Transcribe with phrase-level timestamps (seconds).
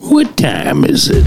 [0.00, 1.26] What time is it?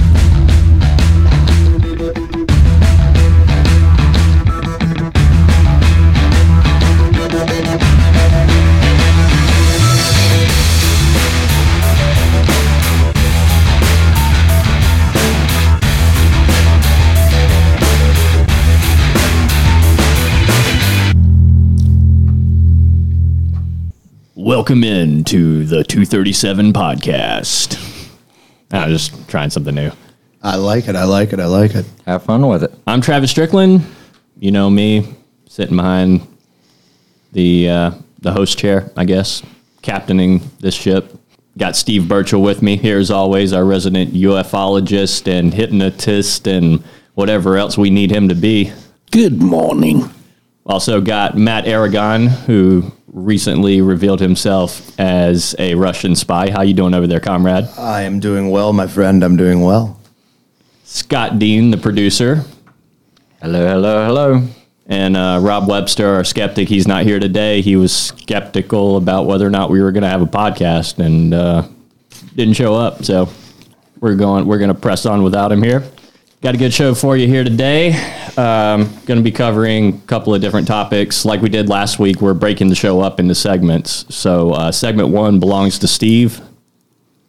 [24.36, 27.83] Welcome in to the 237 podcast.
[28.74, 29.92] I'm just trying something new.
[30.42, 30.96] I like it.
[30.96, 31.40] I like it.
[31.40, 31.86] I like it.
[32.06, 32.74] Have fun with it.
[32.88, 33.86] I'm Travis Strickland.
[34.40, 35.16] You know me,
[35.48, 36.28] sitting behind
[37.32, 39.44] the uh, the host chair, I guess,
[39.82, 41.18] captaining this ship.
[41.58, 46.84] Got Steve Burchell with me here as always, our resident ufologist and hypnotist and
[47.14, 48.74] whatever else we need him to be.
[49.12, 50.10] Good morning.
[50.66, 56.50] Also got Matt Aragon, who recently revealed himself as a Russian spy.
[56.50, 57.66] How you doing over there, comrade?
[57.78, 59.24] I am doing well, my friend.
[59.24, 60.00] I'm doing well.
[60.84, 62.44] Scott Dean, the producer,
[63.42, 64.48] Hello, hello, hello.
[64.88, 66.70] and uh, Rob Webster, our skeptic.
[66.70, 67.62] He's not here today.
[67.62, 71.34] He was skeptical about whether or not we were going to have a podcast, and
[71.34, 71.68] uh,
[72.36, 73.04] didn't show up.
[73.04, 73.28] So
[74.00, 74.46] we're going.
[74.46, 75.84] We're going to press on without him here.
[76.44, 77.94] Got a good show for you here today.
[78.36, 82.20] Um, going to be covering a couple of different topics, like we did last week.
[82.20, 84.14] We're breaking the show up into segments.
[84.14, 86.42] So uh, segment one belongs to Steve,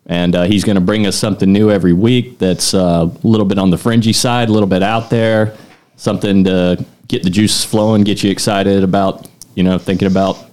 [0.07, 2.41] and uh, he's going to bring us something new every week.
[2.41, 5.57] That's uh, a little bit on the fringy side, a little bit out there,
[5.95, 10.45] something to get the juices flowing, get you excited about, you know, thinking about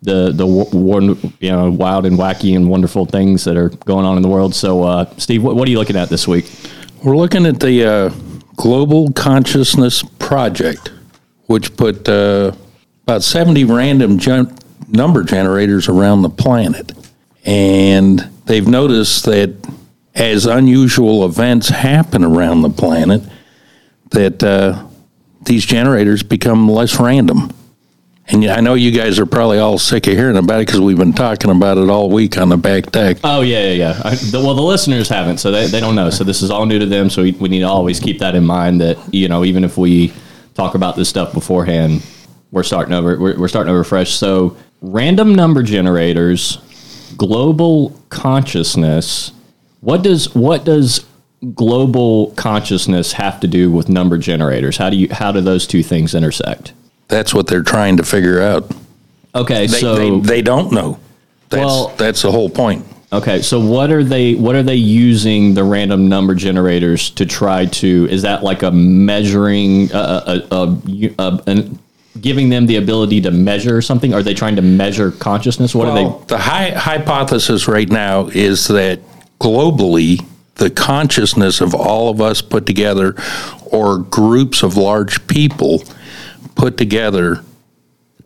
[0.00, 4.16] the the war, you know, wild and wacky and wonderful things that are going on
[4.16, 4.54] in the world.
[4.54, 6.50] So, uh, Steve, what, what are you looking at this week?
[7.02, 8.08] We're looking at the uh,
[8.56, 10.90] Global Consciousness Project,
[11.46, 12.52] which put uh,
[13.04, 14.54] about 70 random gen-
[14.86, 16.92] number generators around the planet.
[17.46, 19.54] And they've noticed that
[20.14, 23.22] as unusual events happen around the planet,
[24.10, 24.86] that uh,
[25.46, 27.50] these generators become less random.
[28.32, 30.96] And I know you guys are probably all sick of hearing about it because we've
[30.96, 33.16] been talking about it all week on the back deck.
[33.24, 34.02] Oh yeah, yeah, yeah.
[34.04, 36.10] I, the, well, the listeners haven't, so they, they don't know.
[36.10, 37.10] So this is all new to them.
[37.10, 38.80] So we, we need to always keep that in mind.
[38.80, 40.12] That you know, even if we
[40.54, 42.06] talk about this stuff beforehand,
[42.52, 43.18] we're starting over.
[43.18, 44.12] We're, we're starting over fresh.
[44.12, 46.58] So random number generators,
[47.16, 49.32] global consciousness.
[49.80, 51.04] What does what does
[51.54, 54.76] global consciousness have to do with number generators?
[54.76, 56.74] How do you how do those two things intersect?
[57.10, 58.70] That's what they're trying to figure out.
[59.34, 60.98] Okay, They, so they, they don't know.
[61.50, 62.86] That's, Well- that's the whole point.
[63.12, 67.66] Okay, so what are they what are they using the random number generators to try
[67.66, 71.76] to is that like a measuring uh, a, a, a, an,
[72.20, 75.94] giving them the ability to measure something are they trying to measure consciousness what are
[75.96, 76.26] they?
[76.28, 79.00] the high, hypothesis right now is that
[79.40, 80.24] globally,
[80.56, 83.16] the consciousness of all of us put together,
[83.72, 85.82] or groups of large people
[86.54, 87.42] put together,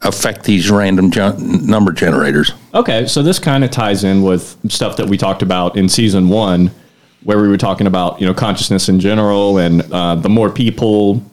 [0.02, 2.52] affect these random gen- number generators.
[2.74, 6.28] Okay, so this kind of ties in with stuff that we talked about in season
[6.28, 6.70] 1
[7.24, 11.24] where we were talking about, you know, consciousness in general and uh, the more people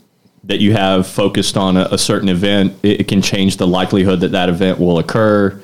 [0.44, 4.22] that you have focused on a, a certain event, it, it can change the likelihood
[4.22, 5.59] that that event will occur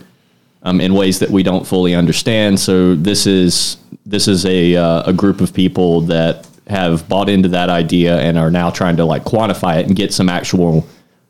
[0.63, 2.59] um, in ways that we don't fully understand.
[2.59, 7.47] So this is this is a uh, a group of people that have bought into
[7.49, 10.85] that idea and are now trying to like quantify it and get some actual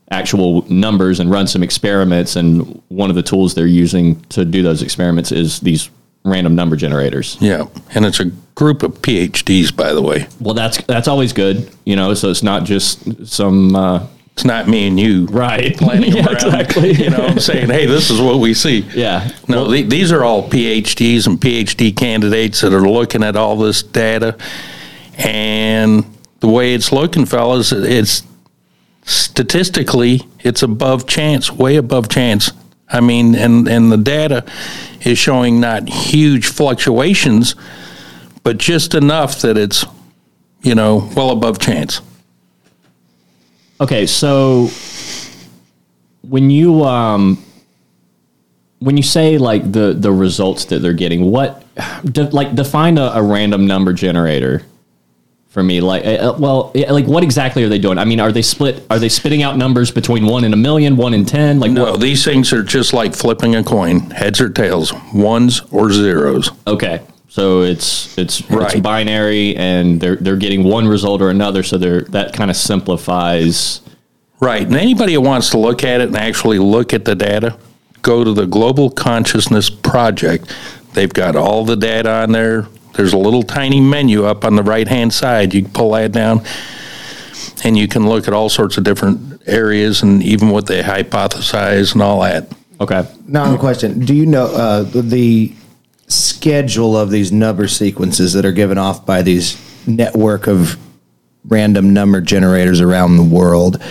[0.09, 2.35] actual numbers and run some experiments.
[2.35, 5.89] And one of the tools they're using to do those experiments is these
[6.23, 7.37] random number generators.
[7.39, 8.25] Yeah, and it's a
[8.55, 10.27] group of PhDs, by the way.
[10.39, 12.13] Well, that's that's always good, you know.
[12.13, 15.75] So it's not just some uh, It's not me and you right.
[15.79, 16.91] planning yeah, around, exactly.
[17.03, 18.81] you know, I'm saying, hey, this is what we see.
[18.93, 19.31] Yeah.
[19.47, 23.81] No, the, these are all PhDs and PhD candidates that are looking at all this
[23.81, 24.37] data.
[25.17, 26.05] And
[26.39, 28.21] the way it's looking, fellas, it's
[29.07, 32.51] statistically, it's above chance, way above chance.
[32.89, 34.45] I mean, and, and the data
[35.01, 37.55] is showing not huge fluctuations,
[38.43, 39.85] but just enough that it's,
[40.61, 42.01] you know, well above chance.
[43.79, 44.69] Okay, so
[46.21, 47.43] when you um
[48.79, 51.63] when you say like the the results that they're getting, what
[52.03, 54.63] de, like define a, a random number generator
[55.49, 55.81] for me?
[55.81, 57.97] Like, uh, well, like what exactly are they doing?
[57.97, 58.83] I mean, are they split?
[58.89, 61.59] Are they spitting out numbers between one in a million, one in ten?
[61.59, 62.01] Like, No, what?
[62.01, 66.51] these things are just like flipping a coin, heads or tails, ones or zeros.
[66.67, 71.63] Okay, so it's it's it's binary, and they're they're getting one result or another.
[71.63, 73.81] So they're that kind of simplifies.
[74.39, 74.61] Right.
[74.61, 77.57] And anybody who wants to look at it and actually look at the data,
[78.03, 80.53] go to the Global Consciousness Project.
[80.93, 82.67] They've got all the data on there.
[82.97, 85.53] There's a little tiny menu up on the right hand side.
[85.53, 86.43] You can pull that down,
[87.63, 91.93] and you can look at all sorts of different areas and even what they hypothesize
[91.93, 92.51] and all that.
[92.81, 93.07] Okay.
[93.27, 93.99] Now, I have a question.
[93.99, 95.53] Do you know uh, the
[96.07, 99.57] schedule of these number sequences that are given off by these
[99.87, 100.77] network of
[101.45, 103.81] random number generators around the world?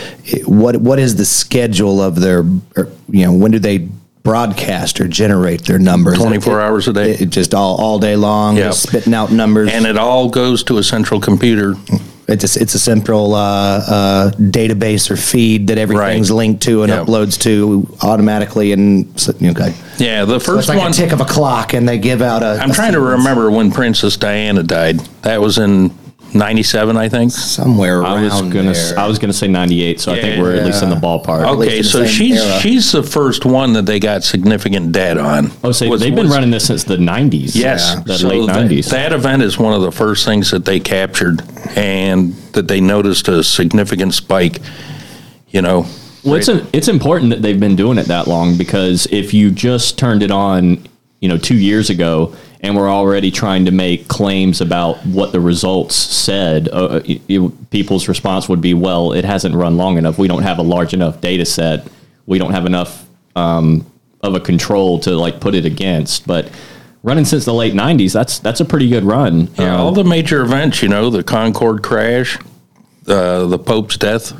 [0.46, 2.40] What what is the schedule of their?
[2.76, 3.88] Or, you know, when do they
[4.26, 6.18] broadcast or generate their numbers?
[6.18, 7.12] 24 hours a day.
[7.12, 9.70] It, just all all day long, just spitting out numbers.
[9.72, 11.74] And it all goes to a central computer.
[12.28, 13.38] It's a, it's a central uh,
[13.88, 16.36] uh, database or feed that everything's Right.
[16.38, 17.04] linked to and Yeah.
[17.04, 18.72] uploads to automatically.
[18.72, 19.06] And
[19.40, 20.90] okay, Yeah, the so first it's like one.
[20.90, 22.58] tick of a clock, and they give out a.
[22.60, 24.98] I'm a trying to remember when Princess Diana died.
[25.22, 25.92] That was in
[26.38, 27.32] 97, I think.
[27.32, 28.98] somewhere I around was gonna there.
[28.98, 31.40] I was gonna say 98, so I think we're at least in the ballpark.
[31.58, 32.60] least Okay, in the so same she's era.
[32.60, 35.50] she's the first one that they got significant data on.
[35.64, 37.54] Oh, so Was- they've been was- running this since the 90s.
[37.56, 38.90] Yes, the so late that- 90s.
[38.90, 41.42] That event is one of the first things that they captured,
[41.76, 44.60] and that they noticed a significant spike.
[45.50, 45.86] You know,
[46.24, 49.96] Well, it's, it's important that they've been doing it that long because if you just
[49.96, 50.86] turned it on,
[51.20, 55.40] you know, two years ago and we're already trying to make claims about what the
[55.40, 60.18] results said, uh, it, it- people's response would be, well, it hasn't run long enough.
[60.18, 61.86] We don't have a large enough data set.
[62.26, 63.06] We don't have enough
[63.36, 63.84] um,
[64.22, 66.26] of a control to like put it against.
[66.26, 66.50] But
[67.02, 69.48] running since the late 90s, that's that's a pretty good run.
[69.58, 70.82] yeah, Um, all the major events.
[70.82, 72.38] You know, the Concorde crash,
[73.06, 74.32] uh, the Pope's death,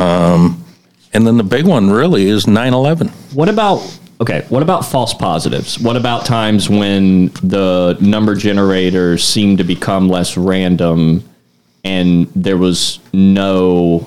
[0.00, 0.64] um,
[1.12, 3.10] and then the big one really is 9/11.
[3.34, 3.80] What about
[4.20, 4.44] okay?
[4.48, 5.78] What about false positives?
[5.78, 11.24] What about times when the number generators seem to become less random,
[11.84, 14.06] and there was no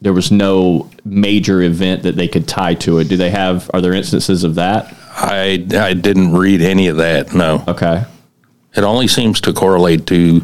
[0.00, 3.08] there was no major event that they could tie to it?
[3.08, 3.70] Do they have?
[3.74, 4.94] Are there instances of that?
[5.10, 7.34] I I didn't read any of that.
[7.34, 7.64] No.
[7.66, 8.04] Okay.
[8.76, 10.42] It only seems to correlate to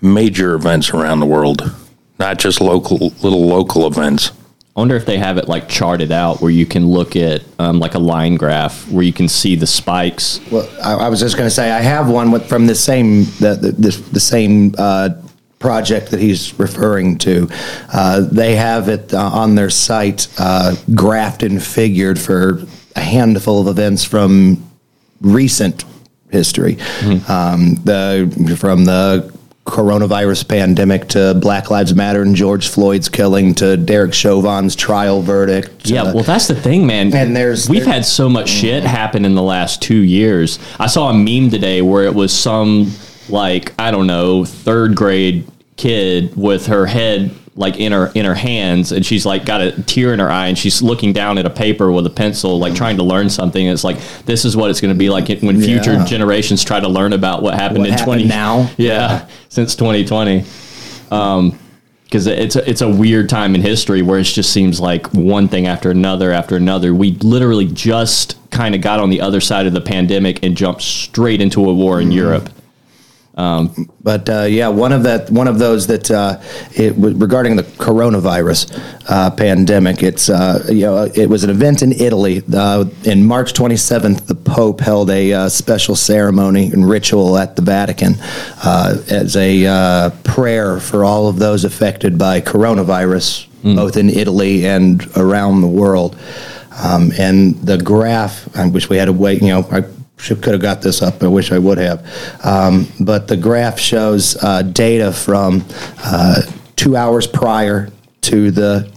[0.00, 1.74] major events around the world,
[2.18, 4.32] not just local little local events.
[4.78, 7.80] I wonder if they have it like charted out where you can look at um,
[7.80, 10.38] like a line graph where you can see the spikes.
[10.52, 13.24] Well, I, I was just going to say I have one with, from the same
[13.40, 15.20] the the, the, the same uh,
[15.58, 17.48] project that he's referring to.
[17.92, 22.64] Uh, they have it uh, on their site, uh, graphed and figured for
[22.94, 24.64] a handful of events from
[25.20, 25.84] recent
[26.30, 26.78] history.
[27.28, 29.36] Um, the from the
[29.68, 35.88] coronavirus pandemic to Black Lives Matter and George Floyd's killing to Derek Chauvin's trial verdict.
[35.90, 37.14] Yeah, uh, well, that's the thing, man.
[37.14, 40.58] And there's- we've there- had so much shit happen in the last two years.
[40.78, 42.92] I saw a meme today where it was some
[43.28, 45.44] like I don't know third grade
[45.76, 49.82] kid with her head like in her in her hands, and she's like got a
[49.82, 52.74] tear in her eye, and she's looking down at a paper with a pencil, like
[52.74, 53.66] trying to learn something.
[53.66, 56.04] And it's like this is what it's going to be like when future Yeah.
[56.04, 58.70] generations try to learn about what happened What in happened twenty now?
[58.78, 60.44] Yeah, since twenty twenty
[61.10, 61.58] um,
[62.04, 65.46] because it's a, it's a weird time in history where it just seems like one
[65.46, 66.94] thing after another after another.
[66.94, 70.80] We literally just kind of got on the other side of the pandemic and jumped
[70.80, 72.16] straight into a war in mm-hmm.
[72.16, 72.50] Europe.
[73.38, 76.40] But uh, yeah, one of that, one of those that uh,
[76.72, 78.76] it regarding the coronavirus
[79.08, 80.02] uh, pandemic.
[80.02, 84.26] It's uh, you know it was an event in Italy uh, in March 27th.
[84.26, 88.14] The Pope held a uh, special ceremony and ritual at the Vatican
[88.64, 94.66] uh, as a uh, prayer for all of those affected by coronavirus, both in Italy
[94.66, 96.18] and around the world.
[96.80, 99.82] Um, and the graph, I wish we had a way, you know, I
[100.18, 101.22] should, could have got this up.
[101.22, 102.06] I wish I would have.
[102.44, 105.64] Um, but the graph shows uh, data from
[106.04, 106.42] uh,
[106.76, 107.90] two hours prior
[108.22, 108.90] to the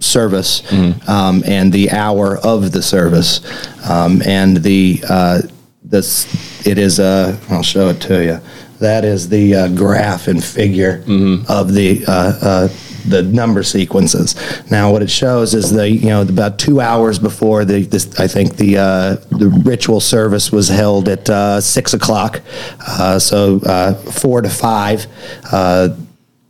[0.00, 0.62] service
[1.08, 3.40] um, and the hour of the service.
[3.88, 5.42] Um, and the, uh,
[5.82, 8.40] this, it is a, I'll show it to you.
[8.78, 11.02] That is the uh, graph and figure
[11.48, 12.68] of the uh, uh,
[13.08, 14.34] the number sequences.
[14.70, 18.26] Now, what it shows is the you know about two hours before the this I
[18.26, 22.42] think the uh, the ritual service was held at uh, six o'clock,
[22.80, 25.06] uh, so uh, four to five.
[25.50, 25.96] Uh,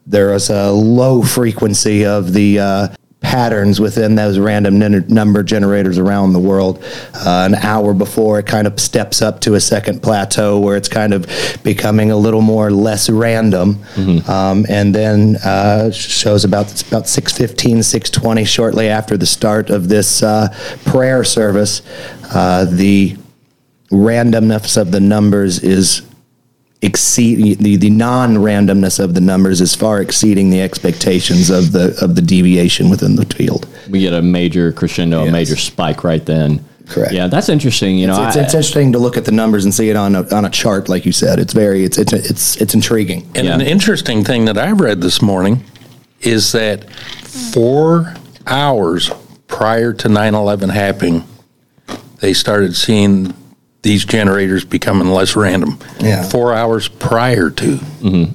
[0.07, 2.89] there was a low frequency of the uh,
[3.21, 6.83] patterns within those random number generators around the world.
[7.15, 10.89] Uh, an hour before, it kind of steps up to a second plateau where it's
[10.89, 11.27] kind of
[11.65, 13.83] becoming a little more less random,
[14.29, 19.89] um, and then uh, shows about it's about 6:15, 6:20, shortly after the start of
[19.89, 20.49] this uh,
[20.85, 21.83] prayer service.
[22.33, 23.17] Uh, the
[23.91, 26.03] randomness of the numbers is
[26.87, 32.14] exceed the, the non-randomness of the numbers is far exceeding the expectations of the of
[32.14, 33.66] the deviation within the field.
[33.90, 36.64] We get a major crescendo, a major spike right then.
[36.87, 37.12] Correct.
[37.12, 37.99] Yeah, that's interesting.
[37.99, 40.14] You know, It's, I- it's interesting to look at the numbers and see it on
[40.14, 41.40] a, on a chart, like you said.
[41.40, 43.28] It's very it's it's it's, it's intriguing.
[43.35, 43.55] And Yeah.
[43.55, 45.64] an interesting thing that I read this morning
[46.21, 48.14] is that four
[48.47, 49.11] hours
[49.49, 51.25] prior to 9 11 happening,
[52.21, 53.35] they started seeing
[53.87, 55.78] these generators becoming less random.
[56.00, 56.25] Yeah.
[56.25, 57.78] Four hours prior to.
[58.02, 58.26] yeah.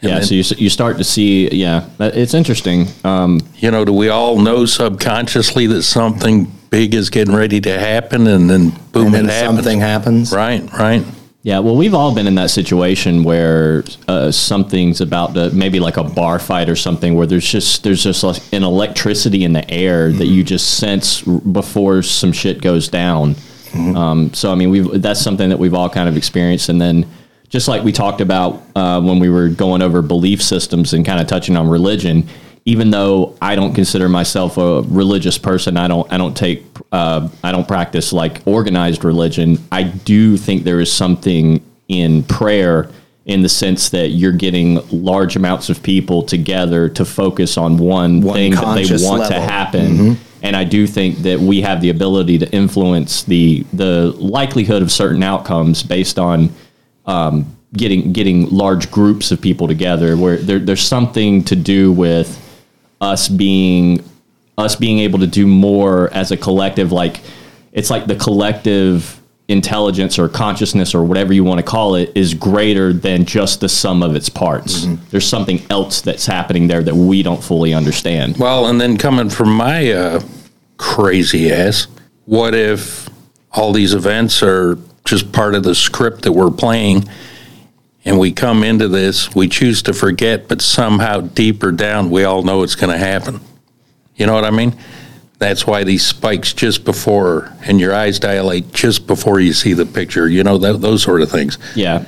[0.00, 2.88] then- so you you start to see, yeah, it's interesting.
[3.04, 7.78] Um, You know, do we all know subconsciously that something big is getting ready to
[7.78, 9.56] happen and then boom, And then it happens?
[9.56, 10.32] something happens.
[10.32, 11.04] Right, right.
[11.44, 15.96] Yeah, well, we've all been in that situation where uh, something's about to maybe like
[15.96, 19.64] a bar fight or something where there's just there's just like an electricity in the
[19.70, 23.36] air that you just sense before some shit goes down.
[23.74, 27.06] Um, so I mean, we've that's something that we've all kind of experienced, and then
[27.48, 31.20] just like we talked about uh, when we were going over belief systems and kind
[31.20, 32.28] of touching on religion.
[32.64, 37.28] Even though I don't consider myself a religious person, I don't I don't take uh,
[37.42, 39.58] I don't practice like organized religion.
[39.72, 42.90] I do think there is something in prayer
[43.24, 48.20] in the sense that you're getting large amounts of people together to focus on one,
[48.22, 49.40] One thing that they want to level.
[49.40, 50.18] happen.
[50.42, 54.92] And I do think that we have the ability to influence the the likelihood of
[54.92, 56.50] certain outcomes based on
[57.06, 60.16] um, getting getting large groups of people together.
[60.16, 62.44] Where there, there's something to do with
[63.00, 64.04] us being
[64.56, 66.92] us being able to do more as a collective.
[66.92, 67.20] Like
[67.72, 69.17] it's like the collective
[69.48, 73.68] intelligence or consciousness or whatever you want to call it is greater than just the
[73.68, 74.86] sum of its parts.
[75.10, 78.36] There's something else that's happening there that we don't fully understand.
[78.36, 80.20] Well, and then coming from my uh,
[80.76, 81.86] crazy ass,
[82.26, 83.08] what if
[83.52, 87.08] all these events are just part of the script that we're playing?
[88.04, 92.42] And we come into this, we choose to forget, but somehow deeper down, we all
[92.42, 93.40] know it's going to happen.
[94.14, 94.76] You know what I mean?
[95.38, 99.86] That's why these spikes just before, and your eyes dilate just before you see the
[99.86, 100.28] picture.
[100.28, 101.58] You know, th- those sort of things.
[101.76, 102.04] Yeah.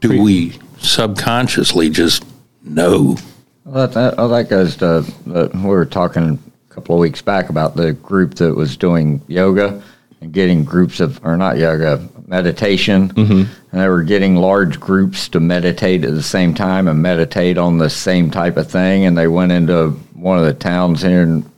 [0.00, 2.24] Do we subconsciously just
[2.62, 3.18] know?
[3.64, 6.38] Well, that, that, well, that goes to the, we were talking
[6.70, 9.82] a couple of weeks back about the group that was doing yoga
[10.22, 13.10] and getting groups of, or not yoga, meditation.
[13.10, 13.52] Mm-hmm.
[13.72, 17.76] And they were getting large groups to meditate at the same time and meditate on
[17.78, 19.04] the same type of thing.
[19.04, 21.49] And they went into one of the towns here in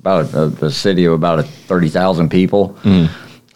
[0.00, 2.76] about uh, a, a city of about 30,000 people.
[2.82, 3.10] Mm.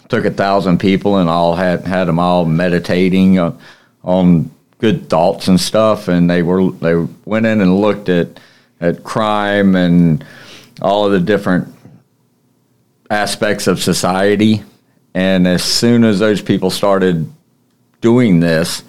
[0.08, 3.58] Took a thousand people and all had had them all meditating on,
[4.04, 6.08] on good thoughts and stuff.
[6.08, 8.38] And they were they went in and looked at
[8.80, 10.24] at crime and
[10.82, 11.74] all of the different
[13.10, 14.62] aspects of society.
[15.14, 17.32] And as soon as those people started
[18.02, 18.84] doing this,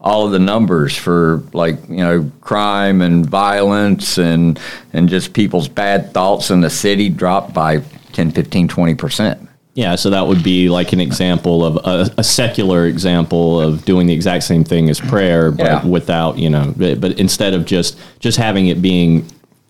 [0.00, 4.58] all of the numbers for like you know crime and violence and
[4.92, 7.78] and just people's bad thoughts in the city dropped by
[8.12, 12.24] 10 15 20 percent Yeah, so that would be like an example of a, a
[12.24, 15.86] secular example of doing the exact same thing as prayer, but Yeah.
[15.86, 19.24] without you know, but but instead of just just having it being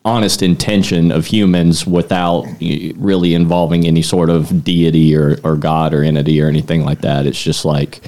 [0.04, 2.46] honest intention of humans without
[2.96, 7.26] really involving any sort of deity or, or God or entity or anything like that.
[7.26, 8.00] It's just like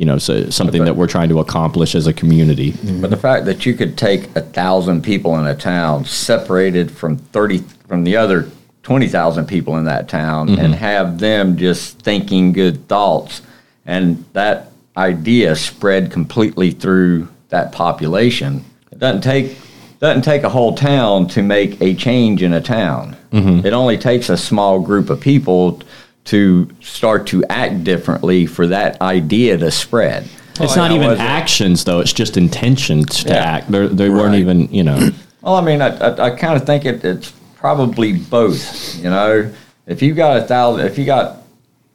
[0.00, 2.72] you know, so something that we're trying to accomplish as a community.
[3.02, 7.18] But the fact that you could take a thousand people in a town, separated from
[7.18, 8.50] thirty from the other
[8.82, 10.58] twenty thousand people in that town, mm-hmm.
[10.58, 13.42] and have them just thinking good thoughts,
[13.84, 18.64] and that idea spread completely through that population.
[18.90, 19.58] It doesn't take
[19.98, 23.18] doesn't take a whole town to make a change in a town.
[23.32, 23.66] Mm-hmm.
[23.66, 25.82] It only takes a small group of people
[26.24, 30.28] to start to act differently for that idea to spread.
[30.60, 31.22] It's not yeah, even was it?
[31.22, 33.36] actions though; it's just intentions to Yeah.
[33.36, 33.70] act.
[33.70, 35.10] They're, they weren't even, you know.
[35.42, 38.94] Well, I mean, I, I, I kind of think it, it's probably both.
[38.98, 39.50] You know,
[39.86, 41.38] if you got a thousand, if you got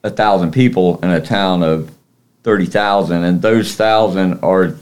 [0.04, 1.96] a thousand people in a town of
[2.42, 4.76] thirty thousand, and those thousand are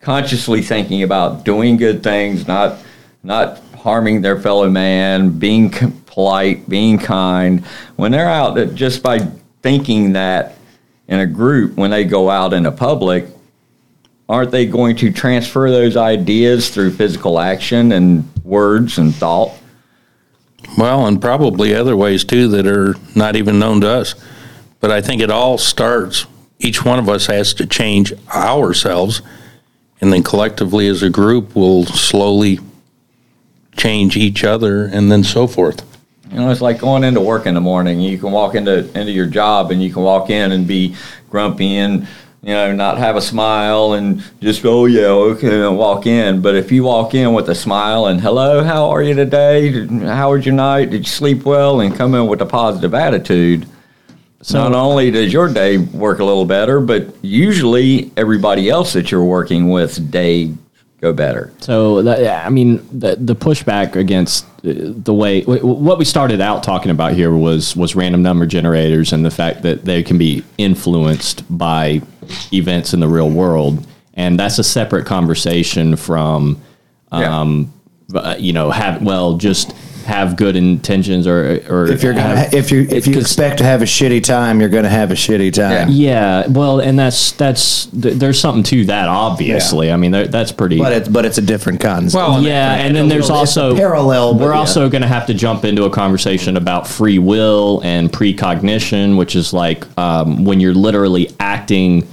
[0.00, 2.78] consciously thinking about doing good things, not
[3.22, 5.70] not harming their fellow man, being
[6.06, 7.64] polite, being kind.
[7.96, 9.20] When they're out, just by
[9.62, 10.56] thinking that
[11.08, 13.26] in a group, when they go out in the public,
[14.28, 19.52] aren't they going to transfer those ideas through physical action and words and thought?
[20.76, 24.14] Well, and probably other ways too that are not even known to us.
[24.78, 26.26] But I think it all starts,
[26.58, 29.22] each one of us has to change ourselves,
[30.00, 32.60] and then collectively as a group, we'll slowly
[33.80, 35.86] change each other and then so forth.
[36.30, 37.98] You know, it's like going into work in the morning.
[37.98, 40.94] You can walk into into your job and you can walk in and be
[41.30, 42.06] grumpy and
[42.42, 46.42] you know not have a smile and just go, oh yeah, okay, and walk in.
[46.42, 49.86] But if you walk in with a smile and hello, how are you today?
[49.86, 50.90] How was your night?
[50.90, 51.80] Did you sleep well?
[51.80, 53.66] And come in with a positive attitude.
[54.42, 59.10] So, not only does your day work a little better, but usually everybody else that
[59.10, 60.54] you're working with day
[61.00, 61.52] go better.
[61.60, 66.62] So that, I mean, the, the pushback against uh, the way what we started out
[66.62, 70.44] talking about here was was random number generators and the fact that they can be
[70.58, 72.02] influenced by
[72.52, 76.60] events in the real world, and that's a separate conversation from,
[77.12, 77.40] Yeah.
[77.40, 77.72] um,
[78.14, 79.72] uh, you know, have well just
[80.10, 83.58] have good intentions or or If you're gonna, have- if you if you 'cause- expect
[83.58, 85.88] to have a shitty time, you're gonna have a shitty time.
[85.90, 89.08] yeah, well, and that's that's th- there's something to that.
[89.08, 90.78] Obviously, I mean that's pretty.
[90.78, 92.14] But it's but it's a different concept.
[92.14, 94.58] Well, yeah, and then there's also parallel, We're yeah.
[94.58, 99.36] also going to have to jump into a conversation about free will and precognition, which
[99.36, 102.06] is like um, when you're literally acting.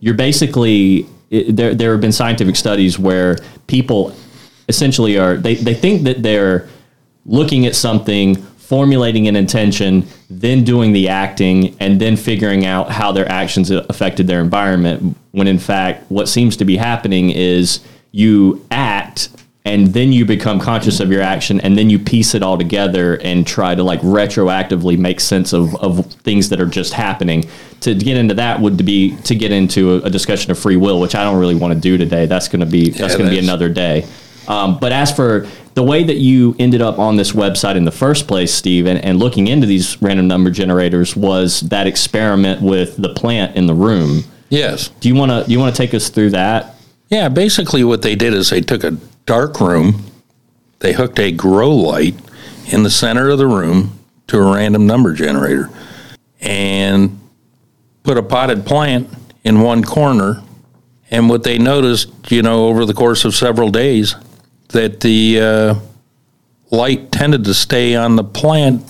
[0.00, 1.74] You're basically it, there.
[1.74, 3.36] There have been scientific studies where
[3.66, 4.12] people
[4.68, 6.68] essentially are they they think that they're
[7.26, 13.12] looking at something, formulating an intention, then doing the acting, and then figuring out how
[13.12, 15.16] their actions affected their environment.
[15.32, 17.80] When in fact, what seems to be happening is
[18.12, 19.28] you act
[19.64, 23.16] and then you become conscious of your action and then you piece it all together
[23.22, 27.44] and try to like retroactively make sense of, of things that are just happening
[27.80, 31.00] to get into that would be to get into a, a discussion of free will
[31.00, 33.30] which i don't really want to do today that's going to be that's Yeah, going
[33.30, 34.06] to be another day
[34.46, 35.46] um, but as for
[35.78, 38.98] the way that you ended up on this website in the first place, Steve, and,
[39.04, 43.74] and looking into these random number generators was that experiment with the plant in the
[43.74, 44.24] room.
[44.48, 44.88] Yes.
[44.98, 46.74] Do you want to do you want to take us through that?
[47.10, 50.02] Yeah, basically what they did is they took a dark room,
[50.80, 52.16] they hooked a grow light
[52.72, 55.70] in the center of the room to a random number generator,
[56.40, 57.20] and
[58.02, 59.08] put a potted plant
[59.44, 60.42] in one corner.
[61.08, 64.16] And what they noticed, you know, over the course of several days,
[64.68, 65.74] that the uh,
[66.70, 68.84] light tended to stay on the plant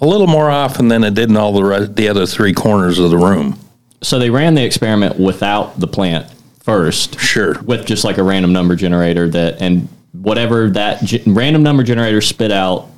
[0.00, 2.98] a little more often than it did in all the rest, the other three corners
[2.98, 3.58] of the room.
[4.00, 7.18] So they ran the experiment without the plant first.
[7.18, 7.60] Sure.
[7.62, 12.20] With just like a random number generator that and whatever that ge- random number generator
[12.20, 12.88] spit out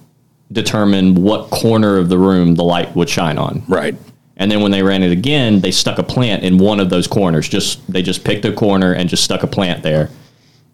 [0.52, 3.62] determined what corner of the room the light would shine on.
[3.68, 3.96] Right.
[4.36, 7.06] And then when they ran it again, they stuck a plant in one of those
[7.06, 7.48] corners.
[7.48, 10.10] Just they just picked a corner and just stuck a plant there.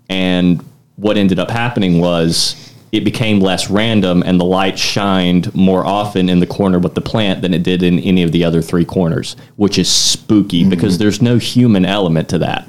[0.09, 0.65] And
[0.97, 6.29] what ended up happening was it became less random and the light shined more often
[6.29, 8.85] in the corner with the plant than it did in any of the other three
[8.85, 10.71] corners, which is spooky mm-hmm.
[10.71, 12.69] because there's no human element to that.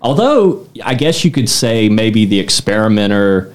[0.00, 3.54] Although I guess you could say maybe the experimenter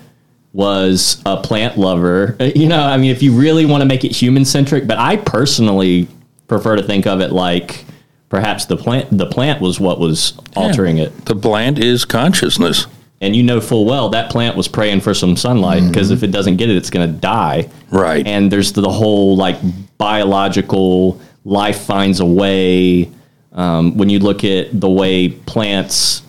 [0.54, 2.36] was a plant lover.
[2.56, 5.18] You know, I mean, if you really want to make it human centric, but I
[5.18, 6.08] personally
[6.48, 7.86] prefer to think of it like
[8.30, 11.26] perhaps the plant the plant was what was altering it.
[11.26, 12.88] The plant is consciousness.
[13.20, 16.32] And you know full well that plant was praying for some sunlight because if it
[16.32, 17.70] doesn't get it, it's going to die.
[17.90, 18.26] Right.
[18.26, 19.58] And there's the whole like
[19.98, 23.10] biological life finds a way.
[23.54, 26.22] Um, when you look at the way plants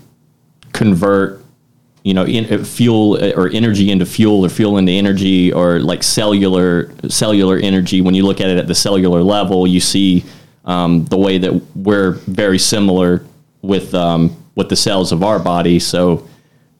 [0.72, 1.44] convert
[2.05, 5.81] you know in, uh, fuel uh, or energy into fuel or fuel into energy or
[5.81, 10.24] like cellular cellular energy when you look at it at the cellular level you see
[10.64, 13.24] um, the way that we're very similar
[13.62, 16.27] with um, with the cells of our body so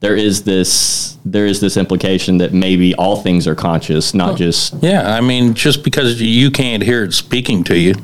[0.01, 4.75] there is this there is this implication that maybe all things are conscious not just
[4.83, 7.95] Yeah, I mean, just because you can't hear it speaking to you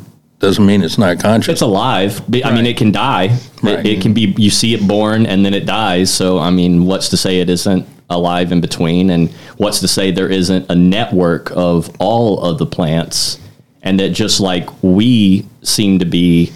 [0.41, 1.53] doesn't mean it's not conscious.
[1.53, 2.21] it's alive.
[2.29, 3.39] But, I mean, it can die.
[3.63, 3.79] Right.
[3.81, 4.35] It, it can be.
[4.37, 6.13] You see it born, and then it dies.
[6.13, 9.11] So, I mean, what's to say it isn't alive in between?
[9.11, 13.41] And what's to say there isn't a network of all of the plants,
[13.83, 16.53] and that just like we seem to be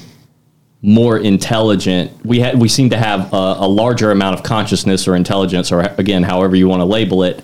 [0.82, 5.16] more intelligent, we ha- we seem to have a, a larger amount of consciousness or
[5.16, 7.42] intelligence, or again, however you want to label it,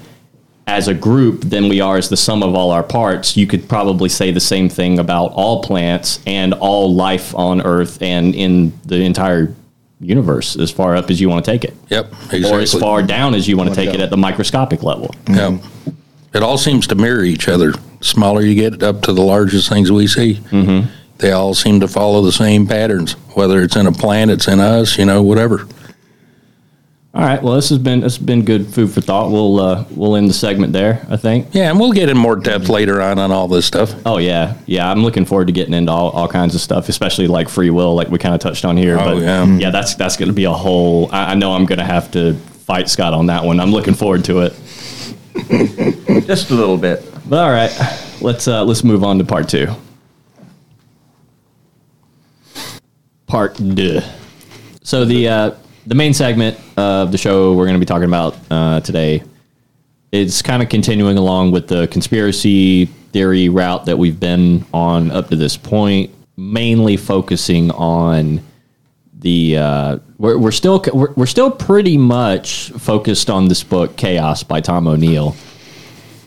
[0.66, 3.68] as a group than we are as the sum of all our parts, you could
[3.68, 8.72] probably say the same thing about all plants and all life on Earth and in
[8.86, 9.54] the entire
[10.00, 12.50] universe, as far up as you want to take it, yep, exactly.
[12.50, 15.14] or as far down as you want to take it at the microscopic level.
[15.28, 15.60] Yep.
[16.34, 17.72] It all seems to mirror each other.
[18.00, 20.34] Smaller you get, up to the largest things we see.
[20.34, 20.90] Mm-hmm.
[21.18, 23.12] They all seem to follow the same patterns.
[23.34, 25.66] Whether it's in a plant, it's in us, you know, whatever.
[27.14, 29.30] All right, well, this has been this has been good food for thought.
[29.30, 31.46] We'll uh, we'll end the segment there, I think.
[31.52, 33.94] Yeah, and we'll get in more depth later on on all this stuff.
[34.04, 34.90] Oh yeah, yeah.
[34.90, 37.94] I'm looking forward to getting into all, all kinds of stuff, especially like free will,
[37.94, 38.98] like we kind of touched on here.
[38.98, 39.46] Oh, but yeah.
[39.46, 41.08] yeah, that's that's going to be a whole.
[41.12, 43.60] I, I know I'm going to have to fight Scott on that one.
[43.60, 44.52] I'm looking forward to it.
[46.26, 47.08] Just a little bit.
[47.28, 47.70] But all right,
[48.20, 49.68] let's uh, let's move on to part two.
[53.34, 54.00] Part deux.
[54.84, 55.50] So the uh,
[55.88, 59.24] the main segment of the show we're going to be talking about uh, today
[60.12, 65.30] is kind of continuing along with the conspiracy theory route that we've been on up
[65.30, 66.14] to this point.
[66.36, 68.40] mainly focusing on
[69.18, 74.44] the uh, we're, we're still we're, we're still pretty much focused on this book chaos
[74.44, 75.34] by tom o'neill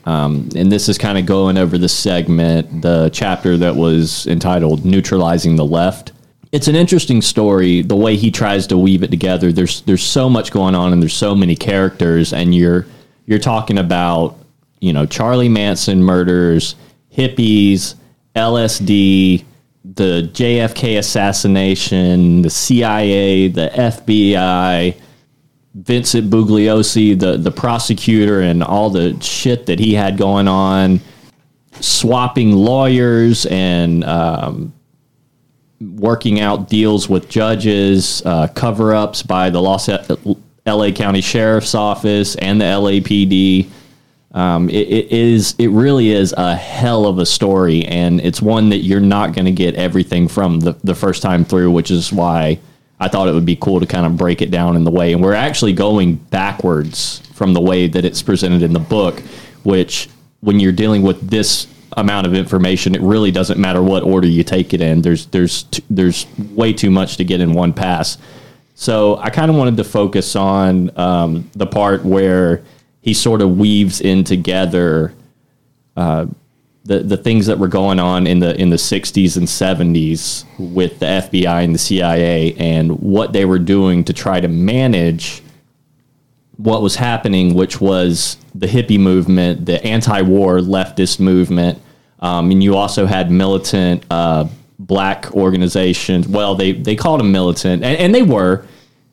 [0.03, 4.83] um, and this is kind of going over the segment the chapter that was entitled
[4.83, 6.11] neutralizing the left
[6.51, 9.51] it's an interesting story the way he tries to weave it together.
[9.51, 12.85] There's there's so much going on and there's so many characters and you're
[13.25, 14.37] you're talking about
[14.79, 16.75] you know charlie manson murders
[17.11, 17.95] hippies
[18.35, 19.43] lsd
[19.95, 24.95] the JFK assassination, the CIA, the FBI,
[25.75, 30.99] Vincent Bugliosi, the the prosecutor, and all the shit that he had going on,
[31.79, 34.73] swapping lawyers and um,
[35.79, 39.89] working out deals with judges, uh, cover ups by the Los
[40.65, 40.91] L.A.
[40.91, 43.69] County Sheriff's Office and the LAPD.
[44.31, 48.69] Um, it, it is it really is a hell of a story, and it's one
[48.69, 52.11] that you're not going to get everything from the, the first time through, which is
[52.11, 52.59] why
[52.99, 55.13] I thought it would be cool to kind of break it down in the way.
[55.13, 59.21] And we're actually going backwards from the way that it's presented in the book,
[59.63, 60.09] which
[60.41, 64.43] when you're dealing with this amount of information, it really doesn't matter what order you
[64.43, 65.01] take it in.
[65.01, 68.17] There's there's t- there's way too much to get in one pass.
[68.75, 72.63] So I kind of wanted to focus on um, the part where
[73.01, 75.13] he sort of weaves in together
[75.95, 76.27] uh,
[76.87, 80.99] the the things that were going on in the in the 60s and 70s with
[80.99, 85.41] the FBI and the CIA and what they were doing to try to manage
[86.57, 91.81] what was happening, which was the hippie movement, the anti-war leftist movement,
[92.19, 94.47] um, and you also had militant uh,
[94.79, 96.27] black organizations.
[96.27, 98.65] Well, they they called them militant, and, and they were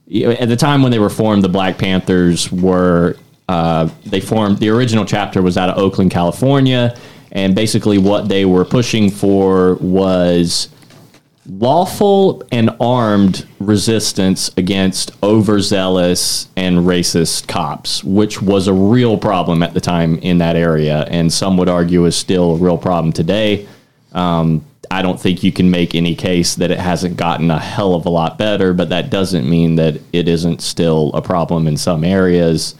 [0.06, 1.44] at the time when they were formed.
[1.44, 3.16] The Black Panthers were
[3.48, 6.96] uh, they formed the original chapter was out of Oakland, California,
[7.32, 10.68] and basically what they were pushing for was
[11.46, 19.74] lawful and armed resistance against overzealous and racist cops, which was a real problem at
[19.74, 23.66] the time in that area, and some would argue is still a real problem today.
[24.12, 27.94] Um, I don't think you can make any case that it hasn't gotten a hell
[27.94, 31.76] of a lot better, but that doesn't mean that it isn't still a problem in
[31.76, 32.74] some areas.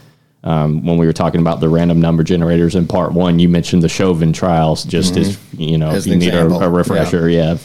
[0.44, 3.82] Um, when we were talking about the random number generators in part one, you mentioned
[3.82, 7.56] the Chauvin trials, just as you know, As if you need a, a refresher, yeah.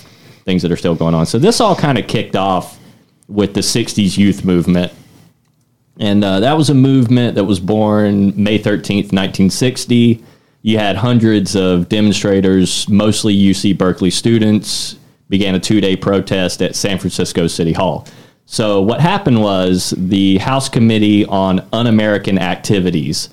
[0.46, 1.26] Things that are still going on.
[1.26, 2.80] So this all kind of kicked off
[3.28, 4.92] with the '60s youth movement,
[6.00, 10.24] and uh, that was a movement that was born May 13th, 1960.
[10.62, 14.98] You had hundreds of demonstrators, mostly UC Berkeley students,
[15.30, 18.08] began a two-day protest at San Francisco City Hall.
[18.46, 23.30] So what happened was the House Committee on Un-American Activities,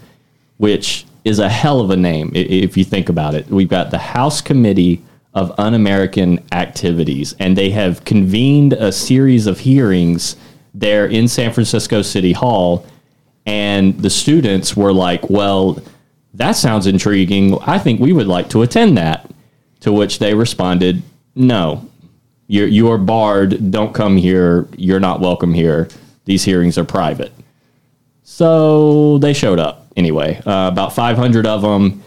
[0.59, 3.49] which is a hell of a name if you think about it.
[3.49, 5.03] We've got the House Committee
[5.37, 10.35] of Un-American Activities, and they have convened a series of hearings
[10.75, 12.87] there in San Francisco City Hall,
[13.45, 15.79] and the students were like, "Well,
[16.35, 17.57] that sounds intriguing.
[17.67, 19.31] I think we would like to attend that."
[19.81, 21.03] To which they responded,
[21.35, 21.85] "No,
[22.49, 23.71] you're you are barred.
[23.71, 24.67] Don't come here.
[24.77, 25.89] You're not welcome here.
[26.25, 27.33] These hearings are private."
[28.25, 32.03] So they showed up anyway, uh, about 500 of them,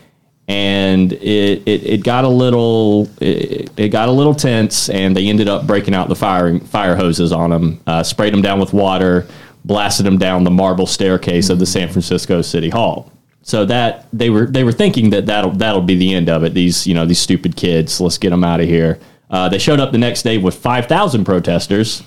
[0.49, 5.27] and it, it, it got a little it, it got a little tense, and they
[5.27, 8.73] ended up breaking out the fire fire hoses on them, uh, sprayed them down with
[8.73, 9.27] water,
[9.63, 13.11] blasted them down the marble staircase of the San Francisco City Hall.
[13.43, 16.55] So that they were they were thinking that that'll that'll be the end of it.
[16.55, 18.99] These you know these stupid kids, let's get them out of here.
[19.29, 22.01] Uh, they showed up the next day with 5,000 protesters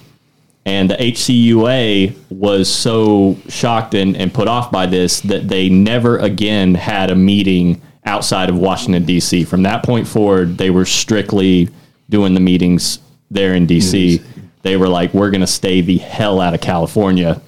[0.66, 6.18] and the HCUA was so shocked and, and put off by this that they never
[6.18, 9.44] again had a meeting outside of Washington, D.C.
[9.44, 11.68] From that point forward, they were strictly
[12.08, 12.98] doing the meetings
[13.30, 14.20] there in D.C.
[14.62, 17.40] They were like, we're going to stay the hell out of California.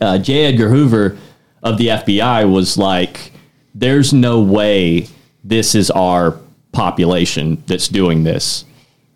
[0.00, 0.46] Uh, J.
[0.46, 1.18] Edgar Hoover
[1.62, 3.32] of the FBI was like,
[3.74, 5.08] there's no way
[5.44, 6.38] this is our
[6.72, 8.64] population that's doing this.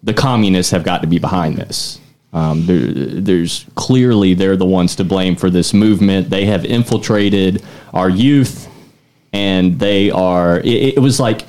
[0.02, 2.00] The communists have got to be behind this.
[2.32, 2.80] Um, there,
[3.20, 6.30] there's clearly they're the ones to blame for this movement.
[6.30, 8.68] They have infiltrated our youth,
[9.32, 10.58] and they are.
[10.60, 11.46] It, it was like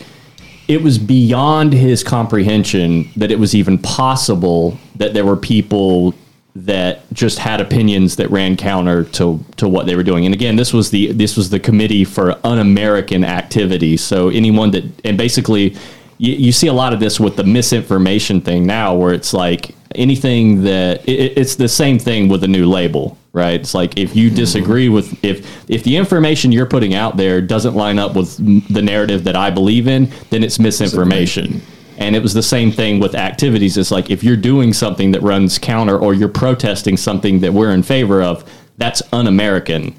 [0.68, 6.14] it was beyond his comprehension that it was even possible that there were people
[6.56, 10.26] that just had opinions that ran counter to to what they were doing.
[10.26, 13.98] And again, this was the this was the committee for un-American activity.
[13.98, 15.76] So anyone that and basically
[16.18, 19.76] you, you see a lot of this with the misinformation thing now, where it's like
[19.96, 23.60] anything that it, it's the same thing with a new label, right?
[23.60, 27.76] It's like if you disagree with if if the information you're putting out there doesn't
[27.76, 28.38] line up with
[28.72, 31.62] the narrative that I believe in, then it's misinformation.
[31.98, 33.78] And it was the same thing with activities.
[33.78, 37.72] It's like if you're doing something that runs counter or you're protesting something that we're
[37.72, 39.96] in favor of, that's un-American.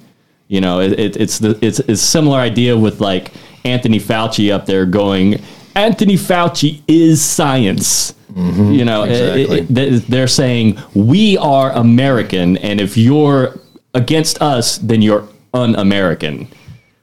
[0.48, 3.32] You know, it, it, it's the it's it's similar idea with like
[3.64, 5.42] Anthony Fauci up there going,
[5.74, 8.14] Anthony Fauci is science.
[8.32, 8.72] Mm-hmm.
[8.72, 9.42] You know, exactly.
[9.60, 13.58] it- it- they're saying we are American, and if you're
[13.94, 16.48] against us, then you're un-American,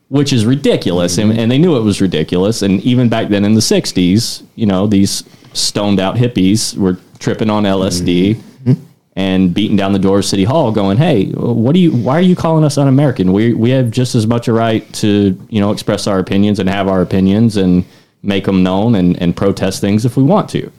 [0.10, 1.18] which is ridiculous.
[1.18, 2.62] And, and they knew it was ridiculous.
[2.64, 7.50] And even back then in the '60s, you know, these stoned out hippies were tripping
[7.50, 8.74] on LSD mm-hmm.
[9.16, 11.92] and beating down the door of City Hall, going, "Hey, what do you?
[11.92, 13.32] Why are you calling us un-American?
[13.32, 16.68] We we have just as much a right to you know express our opinions and
[16.68, 17.86] have our opinions and
[18.24, 20.72] make them known and and protest things if we want to."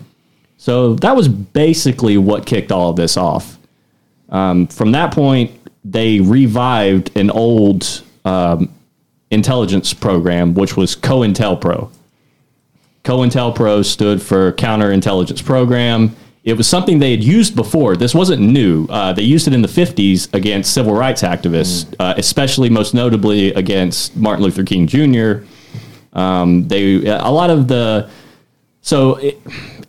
[0.57, 3.59] So that was basically what kicked all of this off.
[4.29, 5.51] Um, from that point,
[5.85, 8.73] they revived an old um,
[9.33, 11.91] intelligence program, which was COINTELPRO.
[13.05, 16.15] COINTELPRO stood for Counterintelligence Program.
[16.45, 17.97] It was something they had used before.
[17.97, 18.87] This wasn't new.
[18.87, 23.53] Uh, they used it in the 50s against civil rights activists, uh, especially most notably
[23.55, 25.45] against Martin Luther King Jr.
[26.13, 28.09] Um, they a lot of the
[28.81, 29.37] so i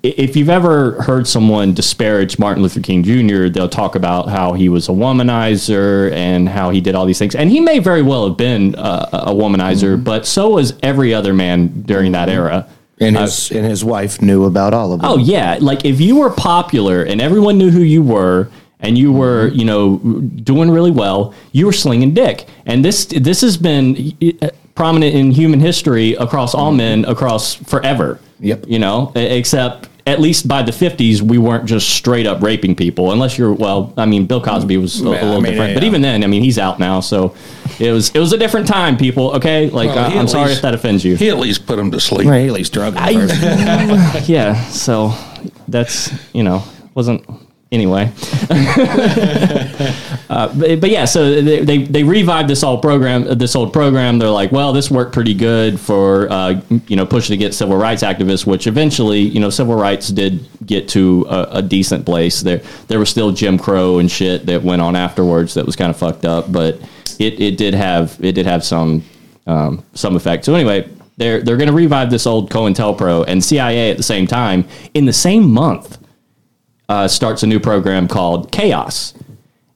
[0.04, 4.68] if you've ever heard someone disparage Martin Luther King Jr., they'll talk about how he
[4.68, 8.28] was a womanizer and how he did all these things, and he may very well
[8.28, 12.68] have been uh, a womanizer, but so was every other man during that era.
[13.00, 15.10] And his and his wife knew about all of them.
[15.10, 19.12] Oh yeah, like if you were popular and everyone knew who you were and you
[19.12, 22.46] were, you know, doing really well, you were slinging dick.
[22.66, 26.78] And this this has been uh, prominent in human history across all mm-hmm.
[26.78, 28.20] men across forever.
[28.40, 28.66] Yep.
[28.68, 33.14] You know, except at least by the 50s we weren't just straight up raping people
[33.14, 35.74] unless you're well, I mean Bill Cosby was a, a Yeah, I little mean, different.
[35.76, 35.88] But yeah.
[35.90, 37.36] even then, I mean he's out now, so
[37.80, 39.70] it was it was a different time, people, okay?
[39.70, 41.16] Like Well, I- he uh, I'm at sorry least- if that offends you.
[41.16, 42.28] He at least put him to sleep.
[42.28, 44.30] Well, he at least drug him first.
[44.30, 45.14] yeah so
[45.68, 46.64] that's you know
[46.96, 47.24] wasn't
[47.74, 48.12] anyway.
[50.30, 54.18] Uh, but, but yeah so they, they they revived this old program this old program.
[54.18, 58.02] They're like well this worked pretty good for uh, you know pushing against civil rights
[58.02, 62.42] activists which eventually you know civil rights did get to a, a decent place.
[62.42, 65.92] There there was still jim crow and shit that went on afterwards that was kind
[65.92, 66.80] of fucked up but
[67.20, 69.04] it, it did have it did have some
[69.46, 70.46] um, some effect.
[70.46, 74.26] So anyway they're they're going to revive this old COINTELPRO and CIA at the same
[74.26, 76.00] time in the same month
[76.94, 79.14] uh, starts a new program called Chaos,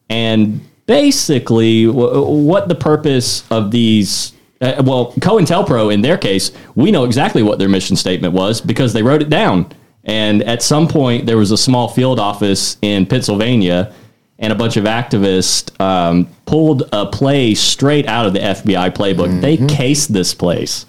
[0.09, 4.33] and basically w- what the purpose of these.
[4.59, 8.91] Uh, well, COINTELPRO, in their case, we know exactly what their mission statement was because
[8.93, 9.71] they wrote it down.
[10.03, 13.93] And at some point, there was a small field office in Pennsylvania,
[14.39, 19.41] and a bunch of activists um, pulled a play straight out of the FBI playbook.
[19.41, 20.85] They cased this place.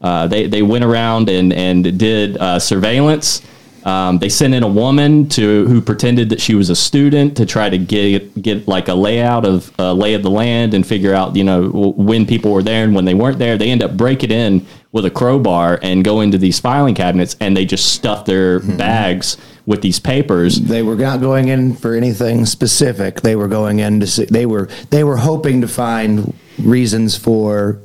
[0.00, 3.42] Uh, they they went around and and did uh, surveillance.
[3.88, 7.46] Um, they sent in a woman to who pretended that she was a student to
[7.46, 11.14] try to get get like a layout of uh, lay of the land and figure
[11.14, 13.56] out you know w- when people were there and when they weren't there.
[13.56, 17.56] They end up breaking in with a crowbar and go into these filing cabinets and
[17.56, 20.60] they just stuff their bags with these papers.
[20.60, 23.22] They were not going in for anything specific.
[23.22, 27.80] They were going in to see, they were they were hoping to find reasons for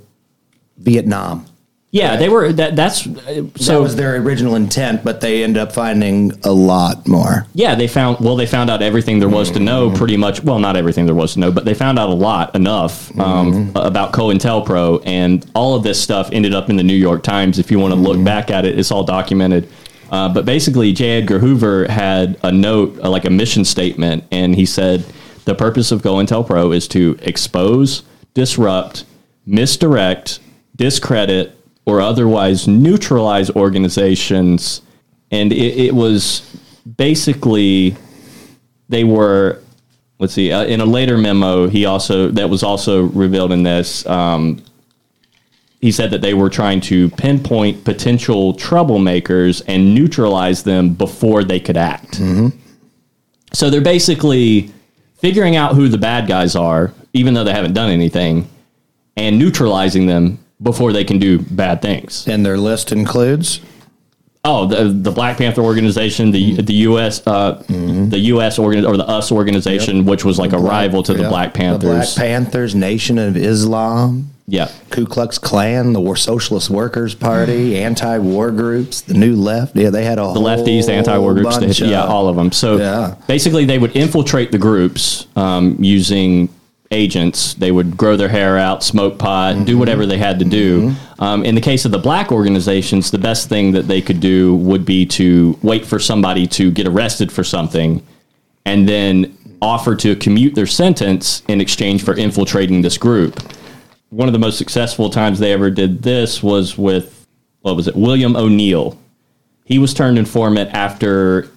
[0.77, 1.45] Vietnam.
[1.93, 2.75] Yeah, they were that.
[2.75, 3.83] That's uh, that so.
[3.83, 7.45] was their original intent, but they end up finding a lot more.
[7.53, 8.35] Yeah, they found well.
[8.35, 10.43] They found out everything there was to know, pretty much.
[10.43, 13.71] Well, not everything there was to know, but they found out a lot, enough um,
[13.75, 17.59] about COINTELPRO, and all of this stuff ended up in the New York Times.
[17.59, 19.69] If you want to look back at it, it's all documented.
[20.09, 21.19] Uh, but basically, J.
[21.19, 25.05] Edgar Hoover had a note, uh, like a mission statement, and he said
[25.45, 28.01] the purpose of COINTELPRO is to expose,
[28.33, 29.05] disrupt,
[29.45, 30.39] misdirect,
[30.75, 34.81] discredit, or otherwise neutralize organizations.
[35.31, 36.41] And it, it was
[36.97, 37.95] basically
[38.89, 39.61] they were
[40.19, 44.05] let's see uh, in a later memo he also that was also revealed in this
[44.05, 44.61] um,
[45.81, 51.59] he said that they were trying to pinpoint potential troublemakers and neutralize them before they
[51.59, 52.15] could act
[53.53, 54.71] so they're basically
[55.15, 58.47] figuring out who the bad guys are even though they haven't done anything
[59.15, 63.59] and neutralizing them before they can do bad things And their list includes
[64.45, 67.25] Oh, the the Black Panther organization, the the U.S.
[67.25, 68.59] Uh, the U.S.
[68.59, 71.29] organ or the US organization, which was like a rival to the Yeah.
[71.29, 72.15] Black The Black Panthers.
[72.15, 78.99] Panthers, Nation of Islam, yeah, Ku Klux Klan, the War Socialist Workers Party, anti-war groups,
[78.99, 79.77] the New Left.
[79.77, 82.51] Yeah, they had a the lefties, the anti-war groups, the, yeah, all of them.
[82.51, 83.15] So Yeah.
[83.27, 86.49] basically, they would infiltrate the groups um, using
[86.93, 87.55] agents.
[87.55, 90.93] They would grow their hair out, smoke pot, do whatever they had to do.
[91.19, 94.55] Um, in the case of the black organizations, the best thing that they could do
[94.55, 98.05] would be to wait for somebody to get arrested for something
[98.65, 103.41] and then offer to commute their sentence in exchange for infiltrating this group.
[104.09, 107.25] One of the most successful times they ever did this was with,
[107.61, 108.97] what was it, William O'Neal.
[109.65, 111.49] He was turned informant after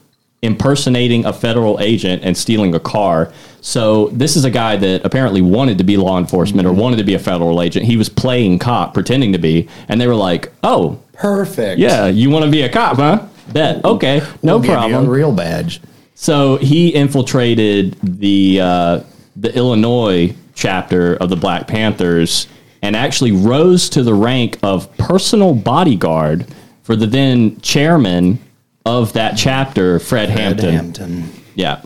[0.46, 3.32] impersonating a federal agent and stealing a car.
[3.60, 7.04] So this is a guy that apparently wanted to be law enforcement or wanted to
[7.04, 7.84] be a federal agent.
[7.86, 11.78] He was playing cop, pretending to be, and they were like, "Oh, Perfect.
[11.78, 13.26] yeah, you want to be a cop, huh?
[13.52, 13.84] Bet.
[13.84, 15.80] Okay, no We'll problem." a real badge.
[16.14, 19.00] So he infiltrated the uh,
[19.34, 22.46] the Illinois chapter of the Black Panthers
[22.82, 26.46] and actually rose to the rank of personal bodyguard
[26.82, 28.38] for the then chairman
[28.86, 30.72] of that chapter, Fred, Ed Hampton.
[30.72, 31.32] Hampton.
[31.56, 31.82] Yeah.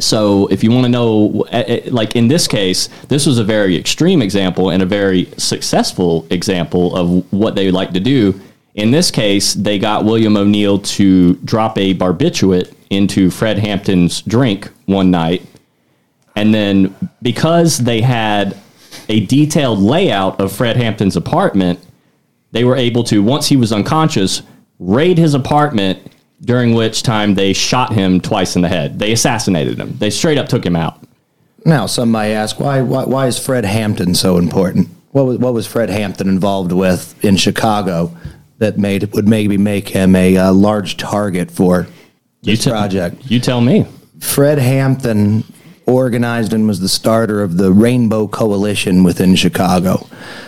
[0.00, 3.44] So if you want to know, eh, eh, like in this case, this was a
[3.44, 8.40] very extreme example and a very successful example of what they like to do.
[8.74, 14.70] In this case, they got William O'Neal to drop a barbiturate into Fred Hampton's drink
[14.86, 15.44] one night.
[16.36, 18.56] And then because they had
[19.08, 21.80] a detailed layout of Fred Hampton's apartment,
[22.52, 24.42] they were able to, once he was unconscious,
[24.78, 28.98] raid his apartment, during which time they shot him twice in the head.
[28.98, 29.96] They assassinated him.
[29.98, 31.02] They straight up took him out.
[31.64, 34.88] Now, some might ask, why, why, why is Fred Hampton so important?
[35.10, 38.16] What was, what was Fred Hampton involved with in Chicago
[38.58, 41.88] that made would maybe make him a uh, large target for
[42.42, 43.28] this te- project?
[43.28, 43.86] You tell me.
[44.20, 45.44] Fred Hampton
[45.86, 50.06] organized and was the starter of the Rainbow Coalition within Chicago.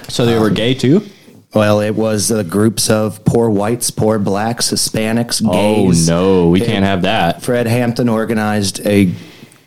[0.09, 1.05] So they were gay too?
[1.53, 6.09] Well, it was uh, groups of poor whites, poor blacks, Hispanics, gays.
[6.09, 7.43] Oh no, we can't have that.
[7.43, 9.13] Fred Hampton organized a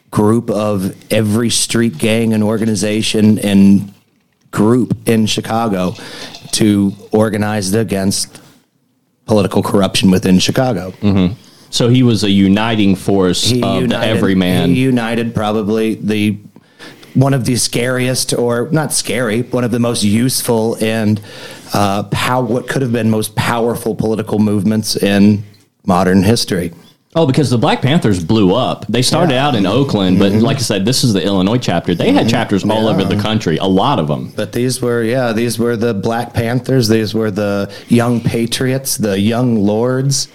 [0.09, 3.93] group of every street gang and organization and
[4.51, 5.95] group in Chicago
[6.53, 8.39] to organize against
[9.25, 10.93] political corruption within Chicago.
[11.69, 14.69] So he was a uniting force He of the everyman.
[14.69, 16.37] He united probably the
[17.15, 21.21] one of the scariest, or not scary, one of the most useful and
[21.73, 25.43] uh, how what could have been most powerful political movements in
[25.85, 26.71] modern history.
[27.15, 28.87] Oh, because the Black Panthers blew up.
[28.87, 29.47] They started Yeah.
[29.47, 30.41] out in Oakland, but Mm-hmm.
[30.41, 31.93] like I said, this is the Illinois chapter.
[31.93, 34.33] They had chapters all over the country, a lot of them.
[34.35, 36.87] But these were, yeah, these were the Black Panthers.
[36.87, 40.27] These were the Young Patriots, the Young Lords.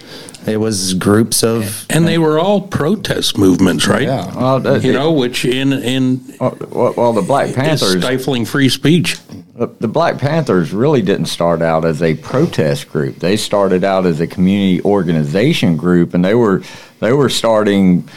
[0.47, 1.85] It was groups of.
[1.89, 4.03] And they were all protest movements, right?
[4.03, 4.33] Yeah.
[4.35, 8.69] Well, the- You know, which in in Well, well, the Black is Panthers, stifling free
[8.69, 9.17] speech.
[9.55, 13.19] the the Black Panthers really didn't start out as a protest group.
[13.19, 16.61] They started out as a community organization group, and they were
[16.99, 18.07] they were starting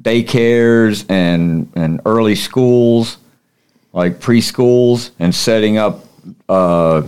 [0.00, 3.16] daycares and and early schools,
[3.92, 6.04] like preschools, and setting up
[6.48, 7.02] uh,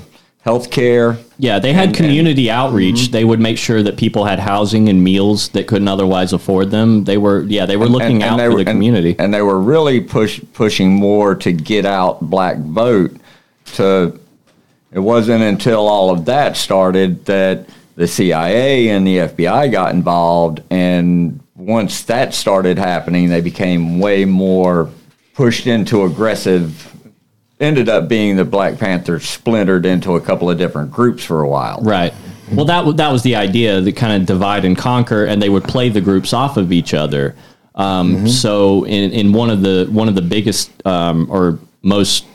[0.46, 1.18] health care.
[1.38, 2.94] Yeah, they had And- community outreach.
[2.94, 3.12] Mm-hmm.
[3.12, 7.02] They would make sure that people had housing and meals that couldn't otherwise afford them.
[7.02, 9.16] They were, yeah, they were looking out they for were- the community.
[9.18, 13.10] and, they were really push pushing more to get out black vote.
[13.74, 14.18] To
[14.92, 20.62] it wasn't until all of that started that the CIA and the FBI got involved,
[20.70, 24.88] and once that started happening, they became way more
[25.34, 26.92] pushed into aggressive.
[27.58, 31.48] Ended up being the Black Panthers splintered into a couple of different groups for a
[31.48, 31.80] while.
[31.82, 32.12] Right.
[32.52, 35.48] Well, that wa- that was the idea, the kind of divide and conquer, and they
[35.48, 37.34] would play the groups off of each other.
[37.74, 42.26] Um, So, in, in one of the one of the biggest um, or most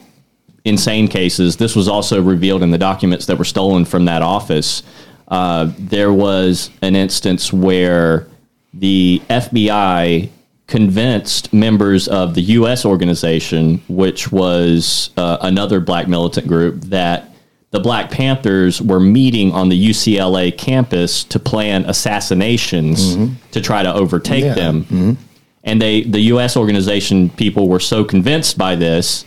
[0.66, 4.82] insane cases, this was also revealed in the documents that were stolen from that office.
[5.28, 8.28] Uh, there was an instance where
[8.74, 10.30] the FBI
[10.72, 12.86] convinced members of the U.S.
[12.86, 17.30] organization, which was uh, another black militant group, that
[17.72, 23.18] the Black Panthers were meeting on the UCLA campus to plan assassinations
[23.52, 24.54] to try to overtake Yeah.
[24.54, 25.18] them.
[25.64, 26.56] And they, the U.S.
[26.58, 29.26] organization people were so convinced by this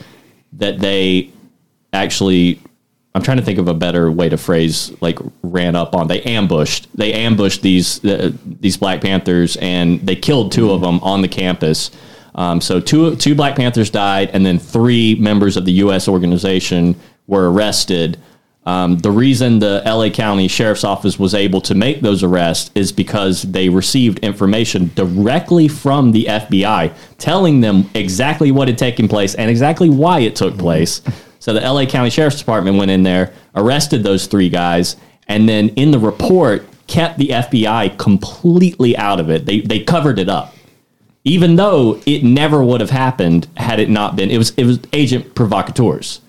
[0.55, 1.31] that they
[1.93, 2.59] actually
[3.15, 6.09] I'm trying to think of a better way to phrase like ran up on.
[6.09, 6.89] They ambushed.
[6.97, 11.29] They ambushed these uh, these Black Panthers and they killed two of them on the
[11.29, 11.93] campus.
[12.35, 16.09] Um, so two two Black Panthers died, and then three members of the U.S.
[16.09, 16.97] organization
[17.29, 18.19] were arrested.
[18.67, 22.93] Um, the reason the LA County Sheriff's Office was able to make those arrests is
[22.93, 29.35] because they received information directly from the FBI telling them exactly what had taken place
[29.35, 31.03] and exactly why it took place.
[31.45, 34.97] So the LA County Sheriff's Department went in there, arrested those three guys,
[35.29, 39.45] and then in the report kept the FBI completely out of it.
[39.45, 40.55] They they covered it up.
[41.25, 44.31] even though it never would have happened had it not been.
[44.31, 46.23] It was it was agent provocateurs.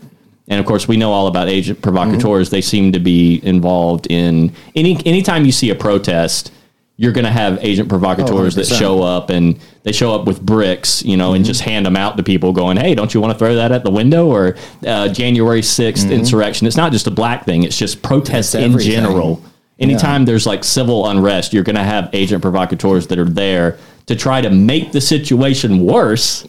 [0.50, 2.48] And of course, we know all about agent provocateurs.
[2.48, 2.56] Mm-hmm.
[2.56, 6.52] They seem to be involved in any anytime you see a protest,
[6.98, 10.42] you're going to have agent provocateurs that oh, show up and they show up with
[10.42, 11.50] bricks, you know, and mm-hmm.
[11.50, 13.84] just hand them out to people, going, "Hey, don't you want to throw that at
[13.84, 14.56] the window?" Or
[14.88, 16.12] uh, January 6th mm-hmm.
[16.12, 16.68] insurrection.
[16.68, 19.44] It's not just a black thing; it's just protests It's in general.
[19.78, 24.16] Anytime there's like civil unrest, you're going to have agent provocateurs that are there to
[24.16, 26.48] try to make the situation worse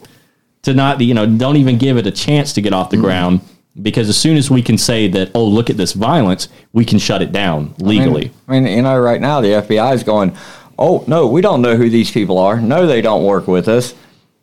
[0.62, 3.04] to not you know don't even give it a chance to get off the mm-hmm.
[3.04, 3.40] ground
[3.82, 6.98] because as soon as we can say that oh look at this violence we can
[6.98, 10.36] shut it down legally I mean, you know, right now the FBI is going,
[10.78, 12.60] oh, no, we don't know who these people are.
[12.60, 13.94] No, they don't work with us.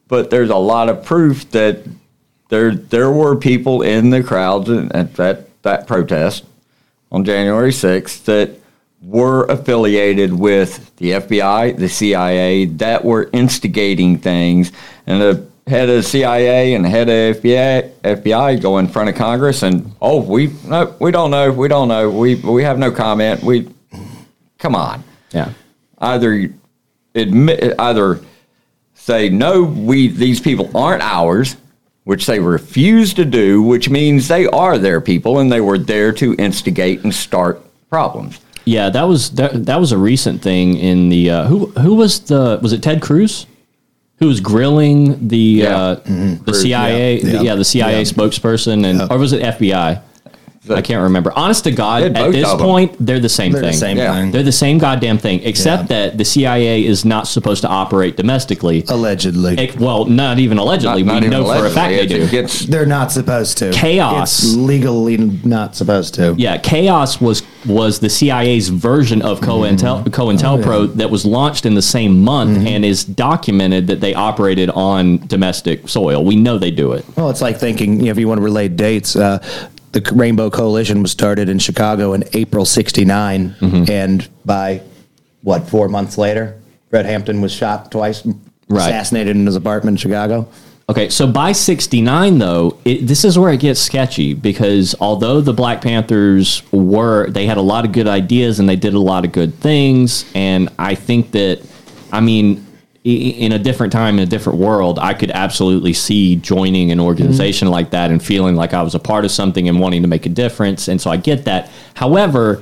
[0.07, 1.83] But there's a lot of proof that
[2.49, 6.45] there there were people in the crowds at that, that protest
[7.11, 8.59] on January 6th that
[9.01, 14.71] were affiliated with the FBI, the CIA, that were instigating things.
[15.07, 19.15] And the head of the CIA and head of FBI, FBI go in front of
[19.15, 22.91] Congress and, oh, we no, we don't know, we don't know, we we have no
[22.91, 23.43] comment.
[23.43, 23.69] We
[24.57, 25.03] come on.
[25.31, 25.51] Yeah.
[25.99, 26.49] Either
[27.15, 28.21] admit either
[28.93, 31.57] say no we these people aren't ours
[32.05, 36.11] which they refuse to do which means they are their people and they were there
[36.11, 38.39] to instigate and start problems.
[38.65, 42.21] Yeah that was that, that was a recent thing in the uh, who who was
[42.21, 43.45] the was it Ted Cruz
[44.19, 45.77] who was grilling the Yeah.
[45.77, 45.95] uh,
[46.45, 47.31] the CIA Yeah.
[47.33, 47.41] yeah.
[47.41, 47.55] Yeah.
[47.55, 48.03] the CIA Yeah.
[48.03, 49.99] spokesperson and or was it FBI
[50.69, 53.77] I can't remember honest to God at this point they're the same They're thing the
[53.77, 54.13] same Yeah.
[54.13, 54.31] thing.
[54.31, 55.97] They're the same goddamn thing, except Yeah.
[56.07, 58.85] that the CIA is not supposed to operate domestically.
[58.87, 59.55] Allegedly.
[59.59, 61.03] It- well, not even allegedly.
[61.03, 61.73] Not- not we even know for a allegedly.
[61.75, 62.27] fact they do.
[62.27, 63.71] gets- They're not supposed to.
[63.71, 64.41] Chaos.
[64.41, 66.33] It's legally not supposed to.
[66.37, 71.81] yeah, Chaos was was the CIA's version of COINTEL, COINTELPRO that was launched in the
[71.81, 76.23] same month and is documented that they operated on domestic soil.
[76.25, 77.05] We know they do it.
[77.15, 79.39] Well, it's like thinking, you know, if you want to relate dates, uh,
[79.93, 83.51] the Rainbow Coalition was started in Chicago in April 69.
[83.59, 83.91] Mm-hmm.
[83.91, 84.81] And by,
[85.41, 86.59] what, four months later,
[86.89, 88.25] Fred Hampton was shot twice,
[88.69, 88.87] Right.
[88.87, 90.47] assassinated in his apartment in Chicago.
[90.89, 95.53] Okay, so by 69, though, it, this is where it gets sketchy because although the
[95.53, 99.23] Black Panthers were, they had a lot of good ideas and they did a lot
[99.23, 100.29] of good things.
[100.35, 101.65] And I think that,
[102.11, 102.65] I mean,
[103.05, 107.67] in a different time, in a different world, I could absolutely see joining an organization
[107.67, 107.73] mm-hmm.
[107.73, 110.25] like that and feeling like I was a part of something and wanting to make
[110.25, 110.89] a difference.
[110.89, 111.69] And so I get that.
[111.95, 112.61] However,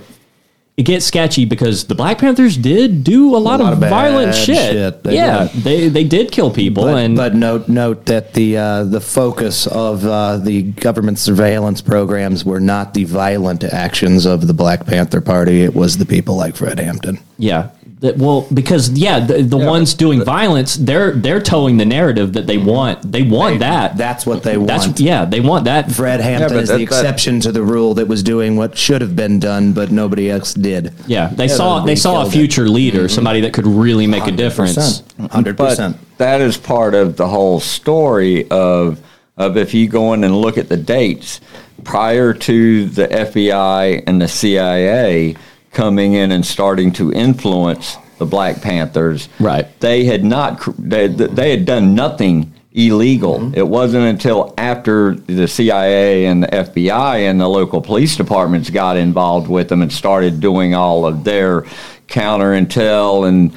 [0.77, 4.33] it gets sketchy because the Black Panthers did do a lot, lot of, of violent
[4.33, 4.57] shit.
[4.57, 5.03] shit.
[5.03, 5.63] They yeah, did.
[5.63, 9.67] they they did kill people, But, and but note note that the uh, the focus
[9.67, 15.21] of uh, the government surveillance programs were not the violent actions of the Black Panther
[15.21, 15.61] Party.
[15.61, 17.19] It was the people like Fred Hampton.
[17.37, 17.71] Yeah.
[18.01, 22.47] That, well, because yeah, the, the ones doing violence, they're they're towing the narrative that
[22.47, 23.11] they want.
[23.11, 23.95] They want that.
[23.95, 24.99] That's what they That's want.
[24.99, 25.91] yeah, they want that.
[25.91, 28.75] Fred Hampton but is that- the that- exception to the rule that was doing what
[28.75, 30.93] should have been done, but nobody else did.
[31.05, 32.37] Yeah, they Yeah, saw they saw a killed it.
[32.37, 33.07] future leader, mm-hmm.
[33.09, 35.03] somebody that could really make a difference.
[35.29, 35.97] Hundred but percent.
[36.17, 38.99] that is part of the whole story of
[39.37, 41.39] of if you go in and look at the dates
[41.83, 45.35] prior to the FBI and the CIA
[45.71, 49.67] coming in and starting to influence the Black Panthers, Right.
[49.79, 53.39] They had not they, they had done nothing illegal.
[53.39, 53.55] Mm-hmm.
[53.55, 58.95] It wasn't until after the CIA and the FBI and the local police departments got
[58.95, 61.65] involved with them and started doing all of their
[62.07, 63.51] counter intel and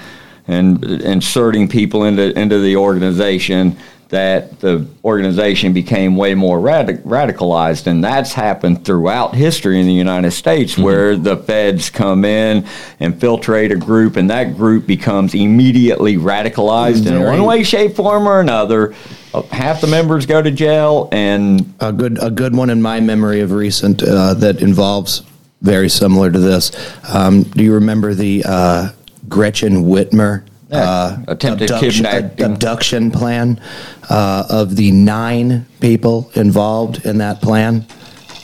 [0.47, 3.77] and inserting people into into the organization
[4.11, 9.93] that the organization became way more radic- radicalized and that's happened throughout history in the
[9.93, 12.65] United States where the feds come in
[13.01, 18.27] and infiltrate a group and that group becomes immediately radicalized in one way shape form
[18.29, 18.95] or another
[19.35, 23.01] Uh, half the members go to jail and A good a good one in my
[23.01, 25.23] memory of recent uh, that involves
[25.61, 26.71] very similar to this.
[27.13, 28.89] Um, do you remember the uh,
[29.29, 30.43] Gretchen Whitmer?
[30.75, 32.45] Yeah, uh, attempted abduction, kidnapping.
[32.45, 33.61] abduction plan
[34.11, 37.87] uh, of the nine people involved in that plan.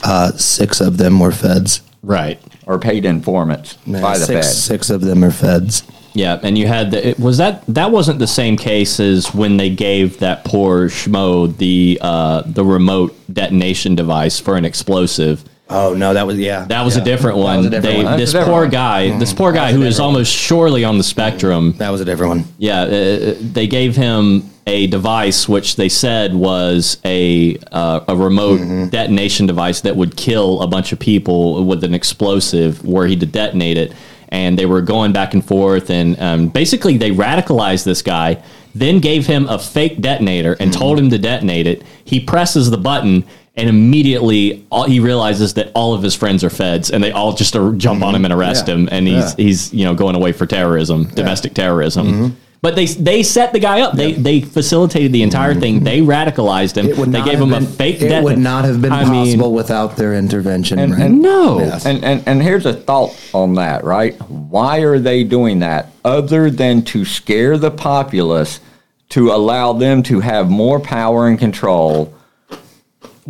[0.04, 1.82] Uh, six of them were feds.
[2.02, 2.40] Right.
[2.66, 4.62] or paid informants by the six, feds.
[4.62, 5.82] six of them are feds.
[6.14, 9.56] Yeah, and you had the, it, was that that wasn't the same case as when
[9.58, 15.44] they gave that poor schmo the uh, the remote detonation device for an explosive.
[15.72, 16.64] Oh no, that was yeah.
[16.64, 17.02] That was yeah.
[17.02, 17.56] a different That one.
[17.58, 18.18] was a different they, one.
[18.18, 20.06] This That's a poor different guy, this poor guy who is one.
[20.06, 21.72] almost surely on the spectrum.
[21.78, 22.44] That was a different one.
[22.58, 28.60] Yeah, uh, they gave him a device which they said was a uh, a remote
[28.60, 28.88] Mm-hmm.
[28.88, 33.26] detonation device that would kill a bunch of people with an explosive were he to
[33.26, 33.92] detonate it.
[34.32, 38.40] and they were going back and forth, and um, basically they radicalized this guy.
[38.76, 41.82] Then gave him a fake detonator and told him to detonate it.
[42.04, 43.24] He presses the button,
[43.60, 47.32] and immediately all, he realizes that all of his friends are feds, and they all
[47.32, 48.74] just jump on him and arrest Yeah.
[48.74, 49.44] him, and he's Yeah.
[49.44, 52.06] he's you know going away for terrorism, domestic terrorism.
[52.06, 52.28] Mm-hmm.
[52.62, 53.94] But they they set the guy up.
[53.96, 55.82] They they facilitated the entire thing.
[55.82, 56.88] They radicalized him.
[57.10, 58.02] They gave have him a been- fake.
[58.02, 60.78] It det- would not have been I mean, possible without their intervention.
[60.78, 61.00] And- right?
[61.06, 61.60] and- no.
[61.60, 61.86] Yes.
[61.86, 64.14] And, and and here's a thought on that, right?
[64.28, 68.60] Why are they doing that other than to scare the populace
[69.10, 72.12] to allow them to have more power and control?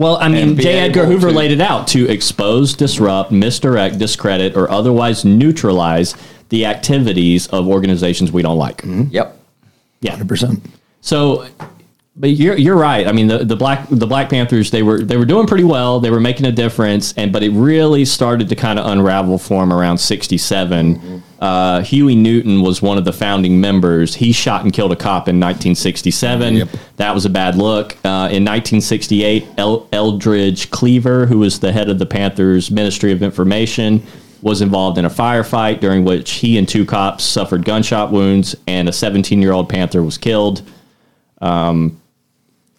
[0.00, 0.80] Well, I mean, J.
[0.80, 6.14] Edgar Hoover to- laid it out to expose, disrupt, misdirect, discredit, or otherwise neutralize
[6.48, 8.78] the activities of organizations we don't like.
[8.78, 9.08] Mm-hmm.
[9.10, 9.38] Yep.
[10.00, 10.16] Yeah.
[10.16, 10.62] 100%.
[11.02, 11.46] So,
[12.16, 13.06] but you're you're right.
[13.06, 16.00] I mean, the, the black the Black Panthers they were they were doing pretty well.
[16.00, 19.60] They were making a difference, and but it really started to kind of unravel for
[19.62, 21.22] them around '67.
[21.40, 24.14] Uh, Huey Newton was one of the founding members.
[24.16, 26.56] He shot and killed a cop in 1967.
[26.56, 26.68] Yep.
[26.96, 27.92] That was a bad look.
[28.04, 33.22] Uh, in 1968, El- Eldridge Cleaver, who was the head of the Panthers Ministry of
[33.22, 34.02] Information,
[34.42, 38.88] was involved in a firefight during which he and two cops suffered gunshot wounds, and
[38.88, 40.60] a 17 year old Panther was killed.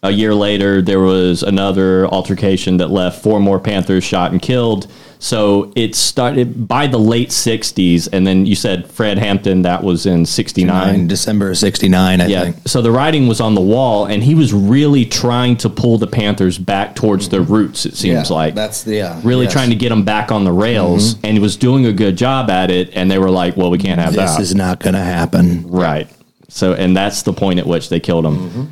[0.04, 4.88] A year later, there was another altercation that left four more Panthers shot and killed.
[5.20, 8.10] So it started by the late 60s.
[8.12, 11.06] And then you said Fred Hampton, that was in 69.
[11.06, 12.44] December of 69, I Yeah.
[12.46, 12.56] think.
[12.66, 16.08] So the writing was on the wall, and he was really trying to pull the
[16.08, 17.54] Panthers back towards their mm-hmm.
[17.54, 18.56] roots, it seems Yeah, like.
[18.56, 19.54] that's the- yeah, Really yes.
[19.54, 21.26] trying to get them back on the rails, mm-hmm.
[21.28, 22.90] and he was doing a good job at it.
[22.96, 25.66] And they were like, well, we can't have This Is not going to happen.
[25.68, 26.10] Right.
[26.50, 28.72] So, and that's the point at which they killed him.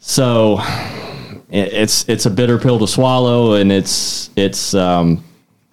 [0.00, 0.60] So,
[1.50, 5.24] it's it's a bitter pill to swallow, and it's it's um,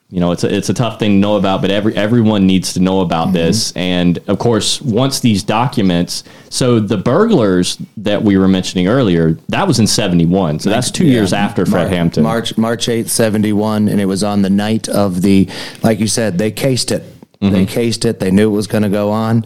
[0.10, 1.62] you know it's a, it's a tough thing to know about.
[1.62, 6.24] But every everyone needs to know about this, and of course, once these documents.
[6.50, 10.60] So the burglars that we were mentioning earlier, that was in seventy one.
[10.60, 11.12] So that's two Yeah.
[11.14, 12.24] years after Fred Mar- Hampton.
[12.24, 15.48] March March 8th, 71, and it was on the night of the,
[15.84, 17.04] like you said, they cased it.
[17.42, 17.54] Mm-hmm.
[17.54, 18.20] They cased it.
[18.20, 19.46] They knew it was going to go on.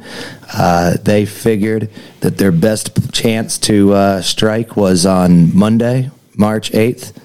[0.53, 1.89] Uh, they figured
[2.21, 7.15] that their best chance to uh, strike was on Monday, March 8th,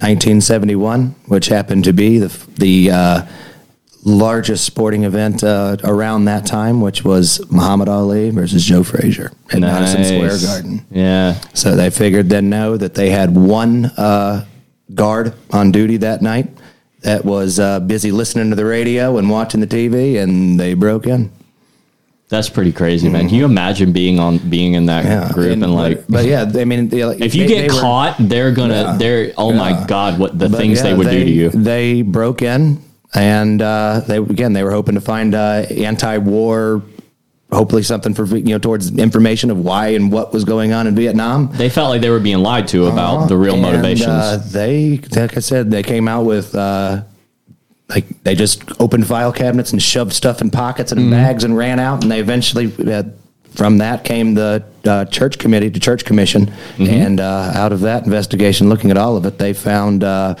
[0.00, 3.26] 1971, which happened to be the, the uh,
[4.04, 9.60] largest sporting event uh, around that time, which was Muhammad Ali versus Joe Frazier at
[9.60, 10.44] Madison Square Nice.
[10.46, 10.86] Garden.
[10.90, 11.40] Yeah.
[11.54, 14.44] So they figured then know that they had one uh,
[14.94, 16.48] guard on duty that night
[17.04, 21.06] that was uh, busy listening to the radio and watching the TV, and they broke
[21.06, 21.30] in.
[22.30, 23.28] That's pretty crazy, man.
[23.28, 26.64] Can you imagine being on being in that group and, like but, but yeah, I
[26.64, 28.96] mean, they, like, if you they- get they were- caught, they're gonna Yeah.
[28.96, 31.50] they're oh my god, what the but things yeah, they would do to you.
[31.50, 32.82] They broke in,
[33.14, 36.82] and uh, they again they were hoping to find uh, anti-war.
[37.54, 40.94] Hopefully, something for you know towards information of why and what was going on in
[40.94, 41.50] Vietnam.
[41.52, 44.08] They felt like they were being lied to about the real And, motivations.
[44.08, 47.02] uh, they, like I said, they came out with uh,
[47.88, 51.56] like they just opened file cabinets and shoved stuff in pockets and in bags and
[51.56, 52.02] ran out.
[52.02, 53.04] And they eventually, uh,
[53.50, 58.04] from that came the uh, Church Committee, the church commission, and uh, out of that
[58.04, 60.34] investigation, looking at all of it, they found uh,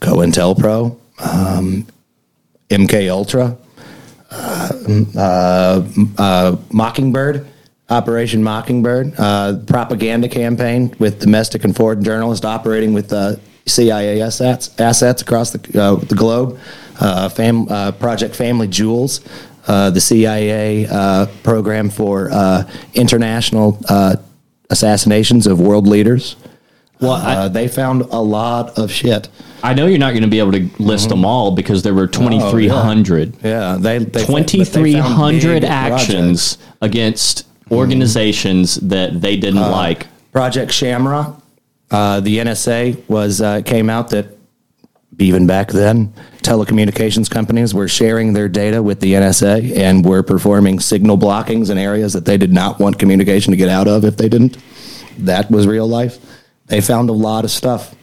[0.00, 1.86] COINTELPRO, um,
[2.70, 3.56] MK Ultra, uh, uh,
[6.72, 7.46] Mockingbird,
[7.90, 14.78] Operation Mockingbird, uh, propaganda campaign with domestic and foreign journalists operating with uh, CIA assets,
[14.80, 16.58] assets across the, uh, the globe,
[17.00, 19.20] uh, fam, uh, Project Family Jewels,
[19.68, 24.16] uh, the CIA uh, program for uh, international uh,
[24.70, 26.36] assassinations of world leaders.
[27.02, 29.28] Well, uh, they found a lot of shit.
[29.62, 32.06] I know you're not going to be able to list them all because there were
[32.06, 33.36] 2,300.
[33.44, 40.06] Yeah, they, they they 2,300 big actions against organizations that they didn't like.
[40.32, 41.40] Project Shamrock.
[41.90, 44.26] Uh, the NSA was uh, came out that
[45.18, 50.80] even back then, telecommunications companies were sharing their data with the NSA and were performing
[50.80, 54.16] signal blockings in areas that they did not want communication to get out of if
[54.16, 54.56] they didn't.
[55.18, 56.18] That was real life.
[56.72, 57.94] They found a lot of stuff.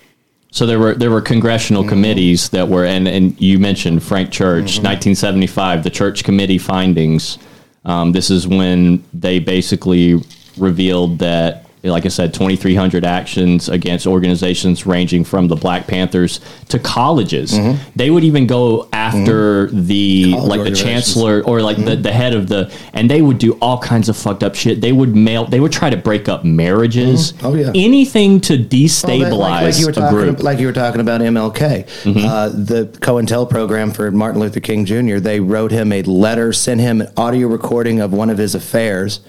[0.52, 1.90] So there were there were congressional Mm-hmm.
[1.90, 7.40] committees that were and and you mentioned Frank Church, 1975, the Church Committee findings.
[7.86, 10.22] Um, this is when they basically
[10.58, 16.80] revealed that, like I said, 2,300 actions against organizations ranging from the Black Panthers to
[16.80, 17.54] colleges.
[17.54, 17.82] Mm-hmm.
[17.96, 22.34] They would even go after the College like the chancellor or like the, the head
[22.34, 24.82] of the and they would do all kinds of fucked up shit.
[24.82, 27.34] They would mail they would try to break up marriages.
[27.44, 27.72] Oh, yeah.
[27.74, 30.44] Anything to destabilize like, like you were a talking, group.
[30.44, 35.18] like you were talking about MLK, uh, the COINTEL program for Martin Luther King Jr.
[35.20, 39.22] They wrote him a letter, sent him an audio recording of one of his affairs,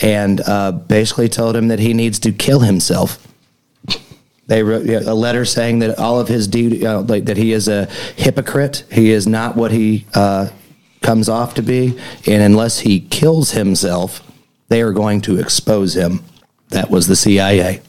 [0.00, 3.24] and uh, basically told him that he needs to kill himself.
[4.46, 7.68] They wrote a letter saying that all of his duty, uh, like that he is
[7.68, 7.84] a
[8.16, 8.84] hypocrite.
[8.90, 10.48] He is not what he uh,
[11.02, 14.22] comes off to be, and unless he kills himself,
[14.68, 16.24] they are going to expose him.
[16.70, 17.82] That was the CIA.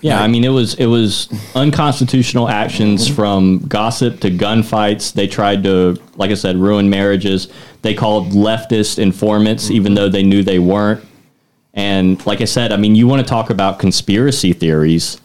[0.00, 3.16] Yeah, I mean it was it was unconstitutional actions mm-hmm.
[3.16, 5.12] from gossip to gunfights.
[5.12, 7.48] They tried to, like I said, ruin marriages.
[7.82, 9.74] They called leftist informants, mm-hmm.
[9.74, 11.04] even though they knew they weren't.
[11.74, 15.20] And like I said, I mean, you want to talk about conspiracy theories.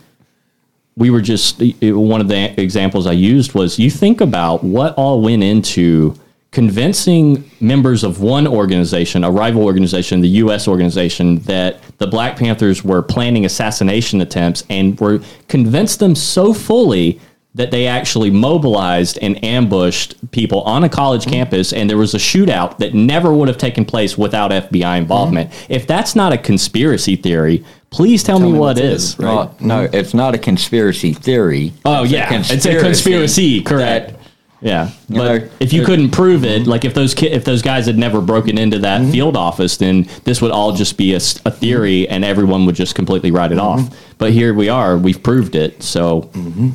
[0.95, 5.21] We were just one of the examples I used was you think about what all
[5.21, 6.15] went into
[6.53, 10.67] convincing members of one organization, a rival organization, the U.S.
[10.67, 17.19] organization, that the Black Panthers were planning assassination attempts and were convinced them so fully
[17.55, 21.31] that they actually mobilized and ambushed people on a college mm-hmm.
[21.31, 25.01] campus and there was a shootout that never would have taken place without FBI mm-hmm.
[25.01, 25.51] involvement.
[25.69, 29.03] If that's not a conspiracy theory, please tell, me, me what is.
[29.03, 29.25] is, right?
[29.25, 31.73] Well, oh, no, it's not a conspiracy theory.
[31.85, 34.19] Oh It's a yeah, it's a conspiracy, correct?
[34.63, 37.85] Yeah, but know, if you couldn't prove it, like if those ki- if those guys
[37.85, 39.11] had never broken into that mm-hmm.
[39.11, 43.29] field office, then this would all just be a theory, and everyone would just completely
[43.29, 43.81] write it off.
[43.81, 44.13] Mm-hmm.
[44.17, 45.83] But here we are, we've proved it.
[45.83, 46.69] So, mm-hmm.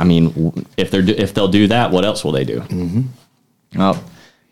[0.00, 2.60] I mean, if they're do- if they'll do that, what else will they do?
[3.76, 4.02] Well,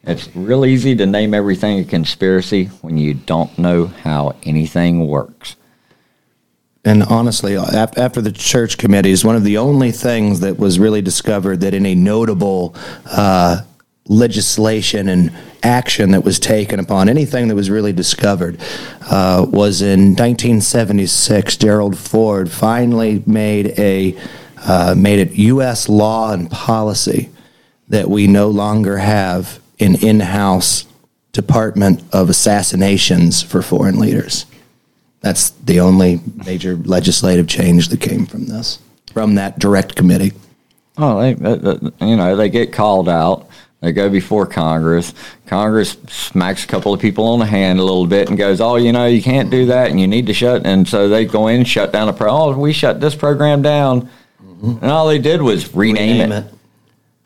[0.05, 5.57] it's real easy to name everything a conspiracy when you don't know how anything works.
[6.85, 11.61] And honestly, after the Church Committees, one of the only things that was really discovered
[11.61, 12.75] that any notable
[13.05, 13.61] uh,
[14.07, 15.31] legislation and
[15.63, 18.59] action that was taken upon anything that was really discovered
[19.03, 21.57] uh, was in 1976.
[21.59, 24.19] Gerald Ford finally made a
[24.63, 25.89] uh, made it U.S.
[25.89, 27.31] law and policy
[27.89, 30.87] that we no longer have an in-house
[31.33, 34.45] department of assassinations for foreign leaders.
[35.21, 38.79] That's the only major legislative change that came from this,
[39.13, 40.33] from that direct committee.
[40.97, 43.47] Oh, they, they- they- you know, they get called out.
[43.81, 45.15] They go before Congress.
[45.47, 48.77] Congress smacks a couple of people on the hand a little bit and goes, "Oh,
[48.77, 51.47] you know, you can't do that, and you need to shut." And so they go
[51.47, 52.35] in and shut down a program.
[52.37, 54.03] Oh, we shut this program down,
[54.43, 54.83] mm-hmm.
[54.83, 56.55] and all they did was rename, Name it, it.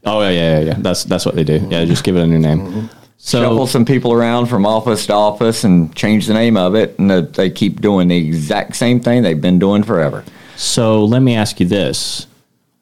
[0.04, 0.74] Oh yeah, yeah, yeah, yeah.
[0.78, 1.66] That's that's what they do.
[1.68, 2.60] Yeah, just give it a new name.
[2.60, 3.03] Mm-hmm.
[3.26, 6.98] So shuffle some people around from office to office, and change the name of it.
[6.98, 10.22] And they keep doing the exact same thing they've been doing forever.
[10.56, 12.26] So let me ask you this.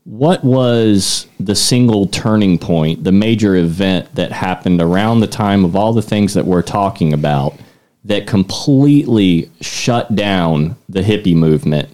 [0.03, 5.77] What was the single turning point, the major event that happened around the time of
[5.77, 7.57] all the things that we're talking about
[8.05, 11.89] that completely shut down the hippie movement,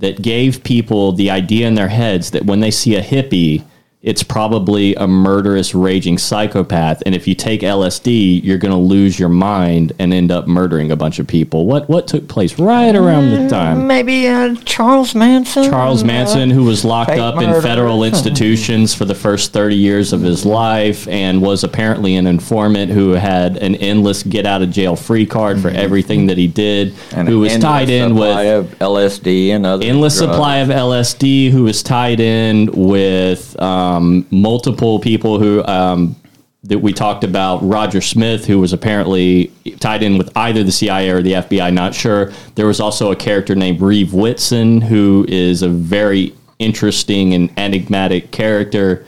[0.00, 3.62] that gave people the idea in their heads that when they see a hippie,
[4.04, 7.02] it's probably a murderous, raging psychopath.
[7.06, 10.90] And if you take LSD, you're going to lose your mind and end up murdering
[10.90, 11.64] a bunch of people.
[11.64, 13.86] What, what took place right around the time?
[13.86, 15.70] Maybe uh, Charles Manson.
[15.70, 20.12] Charles Manson, who was locked fake up in federal institutions for the first 30 years
[20.12, 24.70] of his life and was apparently an informant who had an endless get out of
[24.70, 28.78] jail free card for everything that he did, and who was tied in with of
[28.80, 30.32] LSD and other endless drugs.
[30.32, 36.16] supply of LSD, who was tied in with um, multiple people who um,
[36.64, 37.58] that we talked about.
[37.62, 41.94] Roger Smith, who was apparently tied in with either the CIA or the FBI, not
[41.94, 42.32] sure.
[42.54, 48.30] There was also a character named Reeve Whitson, who is a very interesting and enigmatic
[48.30, 49.04] character.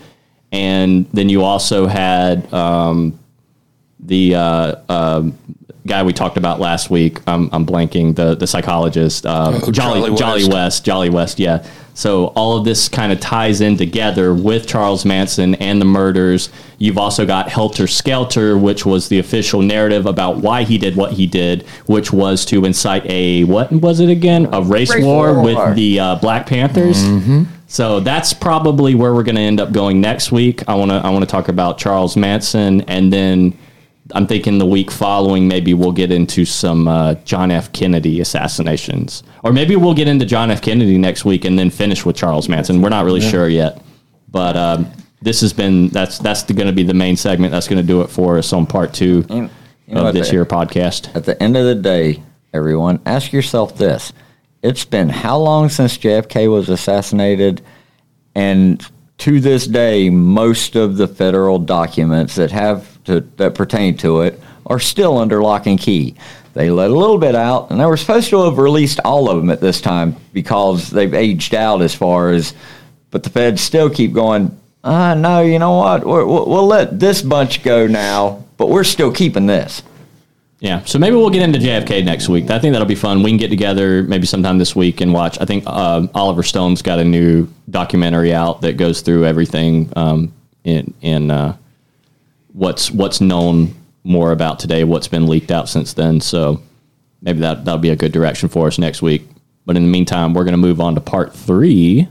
[0.53, 3.19] And then you also had um,
[4.01, 5.39] the uh, um
[5.87, 7.21] guy we talked about last week.
[7.27, 9.25] I'm, I'm blanking the the psychologist.
[9.25, 10.53] Uh, Oh, Jolly Jolly West.
[10.53, 10.85] West.
[10.85, 11.39] Jolly West.
[11.39, 11.65] Yeah.
[11.97, 16.51] So all of this kind of ties in together with Charles Manson and the murders.
[16.77, 21.13] You've also got Helter Skelter, which was the official narrative about why he did what
[21.13, 24.47] he did, which was to incite a what was it again?
[24.53, 25.43] A race, Race war, war.
[25.43, 27.03] with the uh, Black Panthers.
[27.67, 30.69] So that's probably where we're going to end up going next week.
[30.69, 33.57] I want to I want to talk about Charles Manson, and then
[34.15, 37.73] I'm thinking the week following maybe we'll get into some uh, John F.
[37.73, 40.63] Kennedy assassinations, or maybe we'll get into John F.
[40.63, 42.83] Kennedy next week and then finish with Charles Manson.
[42.83, 43.83] We're not really sure yet,
[44.31, 44.91] but um,
[45.23, 47.51] this has been that's that's going to be the main segment.
[47.51, 49.51] That's going to do it for us on part two You-
[49.87, 51.15] you know of this the- year podcast.
[51.17, 54.13] At the end of the day, everyone, ask yourself this.
[54.63, 57.63] It's been how long since JFK was assassinated?
[58.35, 58.85] And
[59.19, 64.41] to this day, most of the federal documents that have to, that pertain to it
[64.67, 66.15] are still under lock and key.
[66.55, 69.37] They let a little bit out, and they were supposed to have released all of
[69.37, 72.55] them at this time because they've aged out as far as.
[73.11, 74.59] But the feds still keep going.
[74.83, 76.05] Ah, no, you know what?
[76.05, 79.83] we we'll let this bunch go now, but we're still keeping this.
[80.61, 82.51] Yeah, so maybe we'll get into JFK next week.
[82.51, 83.23] I think that'll be fun.
[83.23, 85.39] We can get together maybe sometime this week and watch.
[85.41, 90.33] I think uh, Oliver Stone's got a new documentary out that goes through everything um,
[90.65, 91.57] in in uh,
[92.57, 96.21] what's what's known more about today, what's been leaked out since then.
[96.21, 96.63] So
[97.21, 99.29] maybe that that'll be a good direction for us next week.
[99.67, 102.09] But in the meantime, we're going to move on to part three.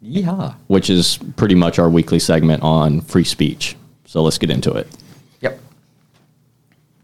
[0.00, 3.76] Yeah, which is pretty much our weekly segment on free speech.
[4.04, 4.88] So let's get into it.